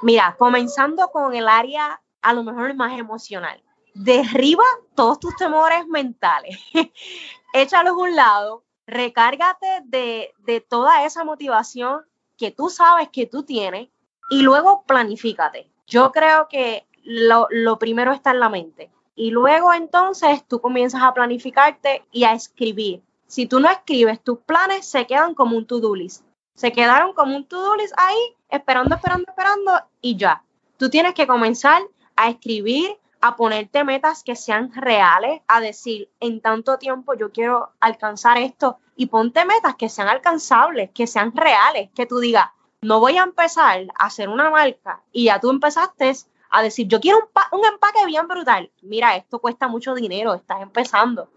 Mira, 0.00 0.34
comenzando 0.38 1.08
con 1.08 1.34
el 1.34 1.46
área 1.46 2.00
a 2.22 2.32
lo 2.32 2.42
mejor 2.42 2.72
más 2.72 2.98
emocional. 2.98 3.60
Derriba 3.92 4.64
todos 4.94 5.20
tus 5.20 5.36
temores 5.36 5.86
mentales. 5.86 6.58
Échalos 7.52 7.92
a 7.92 7.98
un 7.98 8.16
lado. 8.16 8.64
Recárgate 8.86 9.82
de, 9.84 10.32
de 10.46 10.62
toda 10.62 11.04
esa 11.04 11.22
motivación 11.22 12.00
que 12.38 12.50
tú 12.50 12.70
sabes 12.70 13.10
que 13.10 13.26
tú 13.26 13.42
tienes 13.42 13.90
y 14.30 14.40
luego 14.40 14.84
planifícate. 14.86 15.70
Yo 15.86 16.12
creo 16.12 16.48
que 16.48 16.86
lo, 17.02 17.46
lo 17.50 17.78
primero 17.78 18.12
está 18.12 18.30
en 18.30 18.40
la 18.40 18.48
mente. 18.48 18.90
Y 19.14 19.30
luego 19.30 19.72
entonces 19.72 20.44
tú 20.46 20.60
comienzas 20.60 21.02
a 21.02 21.12
planificarte 21.12 22.04
y 22.10 22.24
a 22.24 22.32
escribir. 22.32 23.02
Si 23.26 23.46
tú 23.46 23.60
no 23.60 23.68
escribes, 23.70 24.22
tus 24.22 24.38
planes 24.38 24.86
se 24.86 25.06
quedan 25.06 25.34
como 25.34 25.56
un 25.56 25.66
to-do 25.66 25.94
list. 25.94 26.24
Se 26.54 26.72
quedaron 26.72 27.12
como 27.12 27.36
un 27.36 27.44
to-do 27.46 27.76
list 27.76 27.94
ahí, 27.96 28.18
esperando, 28.48 28.94
esperando, 28.96 29.26
esperando 29.28 29.72
y 30.00 30.16
ya. 30.16 30.42
Tú 30.78 30.88
tienes 30.88 31.14
que 31.14 31.26
comenzar 31.26 31.82
a 32.16 32.30
escribir, 32.30 32.98
a 33.20 33.36
ponerte 33.36 33.84
metas 33.84 34.22
que 34.22 34.34
sean 34.34 34.72
reales, 34.74 35.42
a 35.46 35.60
decir, 35.60 36.10
en 36.20 36.40
tanto 36.40 36.78
tiempo 36.78 37.14
yo 37.14 37.30
quiero 37.30 37.70
alcanzar 37.80 38.38
esto 38.38 38.78
y 38.96 39.06
ponte 39.06 39.44
metas 39.44 39.74
que 39.76 39.88
sean 39.88 40.08
alcanzables, 40.08 40.90
que 40.92 41.06
sean 41.06 41.36
reales, 41.36 41.90
que 41.94 42.06
tú 42.06 42.18
digas, 42.18 42.46
no 42.82 42.98
voy 42.98 43.18
a 43.18 43.22
empezar 43.22 43.86
a 43.98 44.06
hacer 44.06 44.28
una 44.28 44.50
marca 44.50 45.02
y 45.12 45.24
ya 45.24 45.38
tú 45.38 45.50
empezaste 45.50 46.16
a 46.50 46.62
decir, 46.62 46.88
yo 46.88 47.00
quiero 47.00 47.30
un, 47.52 47.64
empaque 47.64 48.04
bien 48.06 48.26
brutal. 48.26 48.70
Mira, 48.82 49.16
esto 49.16 49.38
cuesta 49.38 49.68
mucho 49.68 49.94
dinero, 49.94 50.34
estás 50.34 50.60
empezando. 50.60 51.28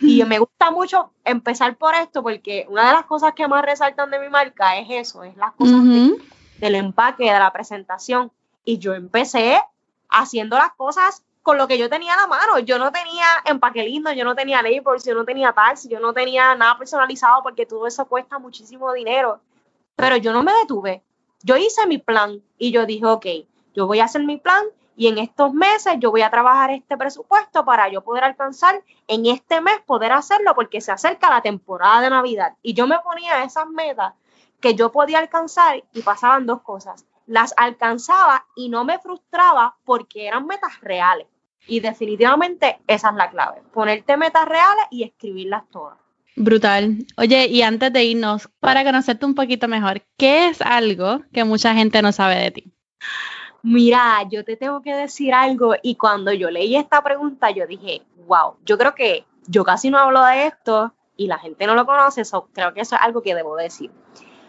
Y 0.00 0.22
me 0.24 0.38
gusta 0.38 0.70
mucho 0.70 1.10
empezar 1.24 1.76
por 1.76 1.94
esto 1.94 2.22
porque 2.22 2.66
una 2.68 2.88
de 2.88 2.92
las 2.94 3.06
cosas 3.06 3.32
que 3.34 3.48
más 3.48 3.64
resaltan 3.64 4.10
de 4.10 4.18
mi 4.18 4.28
marca 4.28 4.78
es 4.78 4.88
eso, 4.90 5.22
es 5.24 5.36
las 5.36 5.52
cosas 5.52 5.80
del 6.58 6.74
empaque, 6.74 7.24
de 7.32 7.38
la 7.38 7.52
presentación. 7.52 8.30
Y 8.64 8.78
yo 8.78 8.94
empecé 8.94 9.60
haciendo 10.08 10.56
las 10.56 10.72
cosas 10.74 11.24
con 11.42 11.56
lo 11.56 11.66
que 11.66 11.78
yo 11.78 11.88
tenía 11.88 12.14
a 12.14 12.18
la 12.18 12.26
mano. 12.26 12.58
Yo 12.58 12.78
no 12.78 12.92
tenía 12.92 13.24
empaque 13.46 13.82
lindo, 13.82 14.12
yo 14.12 14.24
no 14.24 14.34
tenía 14.34 14.62
labels, 14.62 15.04
yo 15.04 15.14
no 15.14 15.24
tenía 15.24 15.52
tags, 15.52 15.88
yo 15.88 16.00
no 16.00 16.12
tenía 16.12 16.54
nada 16.54 16.76
personalizado 16.76 17.42
porque 17.42 17.64
todo 17.64 17.86
eso 17.86 18.04
cuesta 18.06 18.38
muchísimo 18.38 18.92
dinero. 18.92 19.40
Pero 19.96 20.16
yo 20.16 20.32
no 20.32 20.42
me 20.42 20.52
detuve. 20.52 21.02
Yo 21.42 21.56
hice 21.56 21.86
mi 21.86 21.98
plan 21.98 22.42
y 22.58 22.72
yo 22.72 22.84
dije, 22.84 23.06
ok, 23.06 23.26
yo 23.78 23.86
voy 23.86 24.00
a 24.00 24.06
hacer 24.06 24.24
mi 24.24 24.38
plan 24.38 24.64
y 24.96 25.06
en 25.06 25.18
estos 25.18 25.54
meses 25.54 25.94
yo 26.00 26.10
voy 26.10 26.22
a 26.22 26.30
trabajar 26.30 26.72
este 26.72 26.96
presupuesto 26.96 27.64
para 27.64 27.88
yo 27.88 28.02
poder 28.02 28.24
alcanzar 28.24 28.82
en 29.06 29.26
este 29.26 29.60
mes 29.60 29.76
poder 29.86 30.10
hacerlo 30.10 30.52
porque 30.56 30.80
se 30.80 30.90
acerca 30.90 31.30
la 31.30 31.42
temporada 31.42 32.00
de 32.00 32.10
Navidad. 32.10 32.54
Y 32.60 32.74
yo 32.74 32.88
me 32.88 32.98
ponía 32.98 33.44
esas 33.44 33.68
metas 33.68 34.14
que 34.58 34.74
yo 34.74 34.90
podía 34.90 35.20
alcanzar 35.20 35.84
y 35.94 36.02
pasaban 36.02 36.44
dos 36.44 36.62
cosas. 36.62 37.06
Las 37.28 37.54
alcanzaba 37.56 38.46
y 38.56 38.68
no 38.68 38.84
me 38.84 38.98
frustraba 38.98 39.76
porque 39.84 40.26
eran 40.26 40.46
metas 40.46 40.80
reales. 40.80 41.28
Y 41.68 41.78
definitivamente 41.78 42.80
esa 42.88 43.10
es 43.10 43.14
la 43.14 43.30
clave, 43.30 43.62
ponerte 43.72 44.16
metas 44.16 44.48
reales 44.48 44.86
y 44.90 45.04
escribirlas 45.04 45.68
todas. 45.70 45.98
Brutal. 46.34 47.06
Oye, 47.16 47.46
y 47.46 47.62
antes 47.62 47.92
de 47.92 48.02
irnos, 48.02 48.48
para 48.58 48.82
conocerte 48.82 49.24
un 49.24 49.36
poquito 49.36 49.68
mejor, 49.68 50.02
¿qué 50.16 50.48
es 50.48 50.60
algo 50.62 51.20
que 51.32 51.44
mucha 51.44 51.74
gente 51.74 52.02
no 52.02 52.10
sabe 52.10 52.34
de 52.38 52.50
ti? 52.50 52.72
Mira, 53.62 54.22
yo 54.30 54.44
te 54.44 54.56
tengo 54.56 54.82
que 54.82 54.94
decir 54.94 55.34
algo 55.34 55.74
y 55.82 55.96
cuando 55.96 56.32
yo 56.32 56.50
leí 56.50 56.76
esta 56.76 57.02
pregunta 57.02 57.50
yo 57.50 57.66
dije, 57.66 58.02
wow, 58.26 58.54
yo 58.64 58.78
creo 58.78 58.94
que 58.94 59.26
yo 59.46 59.64
casi 59.64 59.90
no 59.90 59.98
hablo 59.98 60.24
de 60.24 60.46
esto 60.46 60.94
y 61.16 61.26
la 61.26 61.38
gente 61.38 61.66
no 61.66 61.74
lo 61.74 61.84
conoce, 61.84 62.24
so 62.24 62.48
creo 62.52 62.72
que 62.72 62.82
eso 62.82 62.94
es 62.94 63.02
algo 63.02 63.22
que 63.22 63.34
debo 63.34 63.56
decir. 63.56 63.90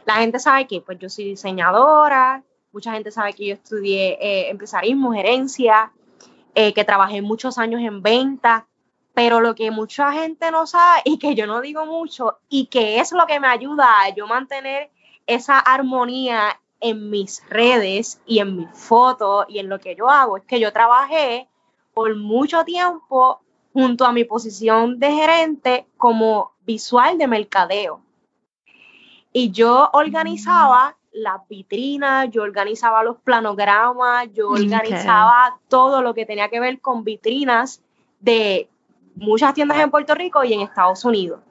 La 0.06 0.16
gente 0.16 0.40
sabe 0.40 0.68
que 0.68 0.82
pues 0.82 1.00
yo 1.00 1.10
soy 1.10 1.26
diseñadora, 1.26 2.44
mucha 2.72 2.94
gente 2.94 3.12
sabe 3.12 3.34
que 3.34 3.48
yo 3.48 3.54
estudié 3.56 4.18
eh, 4.22 4.50
empresarismo, 4.50 5.14
gerencia, 5.14 5.92
eh, 6.54 6.74
que 6.74 6.84
trabajé 6.84 7.22
muchos 7.22 7.58
años 7.58 7.82
en 7.82 8.04
venta, 8.04 8.68
pero 9.16 9.42
lo 9.42 9.56
que 9.56 9.72
mucha 9.72 10.12
gente 10.12 10.52
no 10.52 10.68
sabe 10.68 11.02
y 11.06 11.18
que 11.18 11.34
yo 11.34 11.48
no 11.48 11.62
digo 11.62 11.86
mucho 11.86 12.40
y 12.48 12.68
que 12.68 13.00
es 13.00 13.12
lo 13.12 13.26
que 13.26 13.40
me 13.40 13.48
ayuda 13.48 14.02
a 14.02 14.10
yo 14.14 14.28
mantener 14.28 14.92
esa 15.26 15.60
armonía 15.60 16.60
en 16.82 17.10
mis 17.10 17.44
redes 17.50 18.22
y 18.26 18.40
en 18.40 18.58
mis 18.58 18.70
fotos 18.72 19.46
y 19.50 19.60
en 19.60 19.70
lo 19.70 19.80
que 19.80 19.96
yo 19.96 20.10
hago 20.10 20.38
es 20.38 20.44
que 20.46 20.60
yo 20.60 20.72
trabajé 20.72 21.48
por 21.94 22.16
mucho 22.16 22.64
tiempo 22.64 23.42
junto 23.74 24.06
a 24.06 24.14
mi 24.14 24.24
posición 24.24 25.00
de 25.00 25.12
gerente 25.12 25.88
como 25.98 26.54
visual 26.66 27.18
de 27.18 27.28
mercadeo. 27.28 28.02
Y 29.32 29.52
yo 29.52 29.90
organizaba 29.94 30.98
las 31.12 31.48
vitrinas, 31.48 32.30
yo 32.32 32.44
organizaba 32.44 33.04
los 33.04 33.18
planogramas, 33.18 34.28
yo 34.34 34.50
organizaba 34.50 35.60
todo 35.68 36.02
lo 36.02 36.14
que 36.14 36.26
tenía 36.26 36.50
que 36.50 36.60
ver 36.60 36.80
con 36.80 37.04
vitrinas 37.04 37.82
de 38.20 38.70
muchas 39.16 39.54
tiendas 39.54 39.80
en 39.80 39.92
Puerto 39.92 40.16
Rico 40.16 40.44
y 40.44 40.54
en 40.54 40.62
Estados 40.62 41.04
Unidos. 41.06 41.42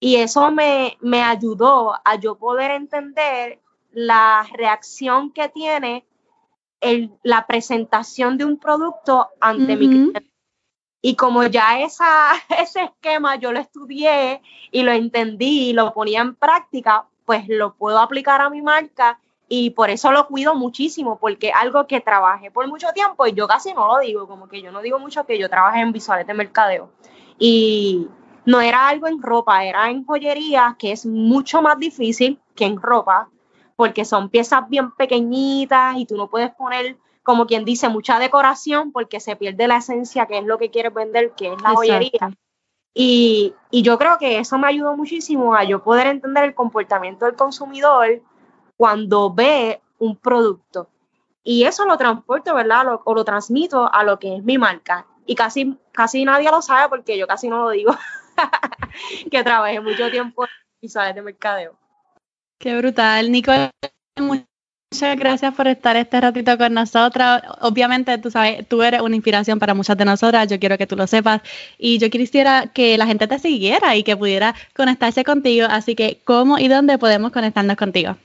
Y 0.00 0.16
eso 0.16 0.50
me, 0.50 0.98
me 1.00 1.22
ayudó 1.22 1.94
a 2.04 2.16
yo 2.16 2.36
poder 2.36 2.72
entender 2.72 3.60
la 3.94 4.46
reacción 4.52 5.32
que 5.32 5.48
tiene 5.48 6.06
el, 6.80 7.12
la 7.22 7.46
presentación 7.46 8.36
de 8.36 8.44
un 8.44 8.58
producto 8.58 9.28
ante 9.40 9.76
mi 9.76 9.88
cliente. 9.88 10.30
Y 11.00 11.16
como 11.16 11.44
ya 11.44 11.80
esa, 11.80 12.32
ese 12.58 12.84
esquema 12.84 13.36
yo 13.36 13.52
lo 13.52 13.60
estudié 13.60 14.42
y 14.70 14.82
lo 14.82 14.92
entendí 14.92 15.70
y 15.70 15.72
lo 15.72 15.92
ponía 15.92 16.20
en 16.20 16.34
práctica, 16.34 17.06
pues 17.24 17.44
lo 17.48 17.74
puedo 17.74 17.98
aplicar 17.98 18.40
a 18.40 18.50
mi 18.50 18.62
marca 18.62 19.18
y 19.48 19.70
por 19.70 19.90
eso 19.90 20.10
lo 20.12 20.26
cuido 20.26 20.54
muchísimo, 20.54 21.18
porque 21.18 21.52
algo 21.52 21.86
que 21.86 22.00
trabajé 22.00 22.50
por 22.50 22.66
mucho 22.68 22.88
tiempo 22.94 23.26
y 23.26 23.34
yo 23.34 23.46
casi 23.46 23.74
no 23.74 23.86
lo 23.86 23.98
digo, 24.00 24.26
como 24.26 24.48
que 24.48 24.62
yo 24.62 24.72
no 24.72 24.80
digo 24.80 24.98
mucho 24.98 25.26
que 25.26 25.38
yo 25.38 25.48
trabajé 25.50 25.80
en 25.80 25.92
visuales 25.92 26.26
de 26.26 26.34
mercadeo. 26.34 26.90
Y 27.38 28.08
no 28.46 28.60
era 28.60 28.88
algo 28.88 29.06
en 29.06 29.22
ropa, 29.22 29.64
era 29.64 29.90
en 29.90 30.04
joyería, 30.04 30.76
que 30.78 30.92
es 30.92 31.06
mucho 31.06 31.62
más 31.62 31.78
difícil 31.78 32.40
que 32.54 32.64
en 32.64 32.80
ropa, 32.80 33.28
porque 33.76 34.04
son 34.04 34.28
piezas 34.28 34.68
bien 34.68 34.92
pequeñitas 34.92 35.96
y 35.96 36.06
tú 36.06 36.16
no 36.16 36.28
puedes 36.28 36.52
poner, 36.54 36.96
como 37.22 37.46
quien 37.46 37.64
dice, 37.64 37.88
mucha 37.88 38.18
decoración 38.18 38.92
porque 38.92 39.20
se 39.20 39.36
pierde 39.36 39.68
la 39.68 39.78
esencia, 39.78 40.26
que 40.26 40.38
es 40.38 40.44
lo 40.44 40.58
que 40.58 40.70
quieres 40.70 40.94
vender, 40.94 41.32
que 41.32 41.52
es 41.52 41.62
la 41.62 41.70
joyería. 41.70 42.30
Y, 42.96 43.54
yo 43.72 43.98
creo 43.98 44.18
que 44.18 44.38
eso 44.38 44.56
me 44.56 44.68
ayudó 44.68 44.96
muchísimo 44.96 45.54
a 45.54 45.64
yo 45.64 45.82
poder 45.82 46.06
entender 46.06 46.44
el 46.44 46.54
comportamiento 46.54 47.26
del 47.26 47.34
consumidor 47.34 48.22
cuando 48.76 49.34
ve 49.34 49.82
un 49.98 50.16
producto. 50.16 50.88
Y 51.42 51.64
eso 51.64 51.84
lo 51.84 51.98
transporto, 51.98 52.54
¿verdad? 52.54 53.00
o 53.04 53.14
lo 53.14 53.24
transmito 53.24 53.92
a 53.92 54.04
lo 54.04 54.18
que 54.18 54.36
es 54.36 54.44
mi 54.44 54.56
marca. 54.56 55.06
Y 55.26 55.34
casi, 55.34 55.76
casi 55.92 56.24
nadie 56.24 56.50
lo 56.50 56.62
sabe 56.62 56.88
porque 56.88 57.18
yo 57.18 57.26
casi 57.26 57.48
no 57.48 57.64
lo 57.64 57.70
digo, 57.70 57.92
que 59.30 59.42
trabajé 59.42 59.80
mucho 59.80 60.10
tiempo 60.10 60.46
en 60.80 61.14
de 61.14 61.22
mercadeo. 61.22 61.76
Qué 62.58 62.76
brutal, 62.76 63.30
Nicole. 63.30 63.70
Muchas 64.18 65.18
gracias 65.18 65.54
por 65.54 65.66
estar 65.66 65.96
este 65.96 66.20
ratito 66.20 66.56
con 66.56 66.72
nosotras. 66.72 67.42
Obviamente, 67.60 68.16
tú 68.18 68.30
sabes, 68.30 68.68
tú 68.68 68.82
eres 68.82 69.00
una 69.00 69.16
inspiración 69.16 69.58
para 69.58 69.74
muchas 69.74 69.96
de 69.96 70.04
nosotras, 70.04 70.48
yo 70.48 70.58
quiero 70.60 70.78
que 70.78 70.86
tú 70.86 70.96
lo 70.96 71.06
sepas. 71.06 71.42
Y 71.78 71.98
yo 71.98 72.08
quisiera 72.10 72.68
que 72.72 72.96
la 72.96 73.06
gente 73.06 73.26
te 73.26 73.38
siguiera 73.38 73.96
y 73.96 74.04
que 74.04 74.16
pudiera 74.16 74.54
conectarse 74.74 75.24
contigo. 75.24 75.66
Así 75.68 75.94
que, 75.94 76.20
¿cómo 76.24 76.58
y 76.58 76.68
dónde 76.68 76.96
podemos 76.96 77.32
conectarnos 77.32 77.76
contigo? 77.76 78.16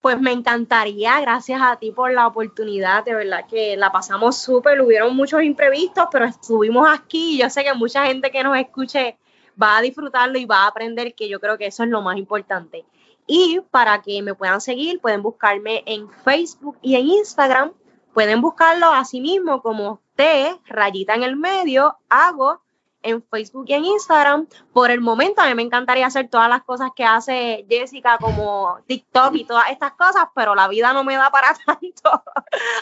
Pues 0.00 0.20
me 0.20 0.32
encantaría, 0.32 1.18
gracias 1.22 1.62
a 1.62 1.76
ti 1.76 1.90
por 1.90 2.12
la 2.12 2.26
oportunidad, 2.26 3.06
de 3.06 3.14
verdad 3.14 3.46
que 3.48 3.74
la 3.74 3.90
pasamos 3.90 4.36
súper, 4.36 4.82
hubieron 4.82 5.16
muchos 5.16 5.42
imprevistos, 5.42 6.04
pero 6.12 6.26
estuvimos 6.26 6.86
aquí 6.86 7.36
y 7.36 7.38
yo 7.38 7.48
sé 7.48 7.64
que 7.64 7.72
mucha 7.72 8.04
gente 8.04 8.30
que 8.30 8.42
nos 8.42 8.54
escuche 8.58 9.16
va 9.60 9.78
a 9.78 9.80
disfrutarlo 9.80 10.38
y 10.38 10.44
va 10.44 10.64
a 10.64 10.66
aprender, 10.66 11.14
que 11.14 11.26
yo 11.26 11.40
creo 11.40 11.56
que 11.56 11.68
eso 11.68 11.84
es 11.84 11.88
lo 11.88 12.02
más 12.02 12.18
importante. 12.18 12.84
Y 13.26 13.60
para 13.70 14.02
que 14.02 14.22
me 14.22 14.34
puedan 14.34 14.60
seguir, 14.60 15.00
pueden 15.00 15.22
buscarme 15.22 15.82
en 15.86 16.10
Facebook 16.10 16.78
y 16.82 16.96
en 16.96 17.06
Instagram. 17.06 17.72
Pueden 18.12 18.40
buscarlo 18.40 18.90
así 18.92 19.20
mismo 19.20 19.62
como 19.62 20.00
T, 20.14 20.56
rayita 20.66 21.14
en 21.14 21.24
el 21.24 21.36
medio, 21.36 21.98
hago 22.08 22.60
en 23.04 23.22
Facebook 23.22 23.66
y 23.68 23.74
en 23.74 23.84
Instagram. 23.84 24.48
Por 24.72 24.90
el 24.90 25.00
momento 25.00 25.42
a 25.42 25.46
mí 25.46 25.54
me 25.54 25.62
encantaría 25.62 26.06
hacer 26.06 26.28
todas 26.28 26.48
las 26.48 26.64
cosas 26.64 26.90
que 26.96 27.04
hace 27.04 27.66
Jessica 27.68 28.18
como 28.18 28.78
TikTok 28.86 29.34
y 29.34 29.44
todas 29.44 29.70
estas 29.70 29.92
cosas, 29.92 30.26
pero 30.34 30.54
la 30.54 30.66
vida 30.68 30.92
no 30.92 31.04
me 31.04 31.16
da 31.16 31.30
para 31.30 31.54
tanto. 31.66 32.24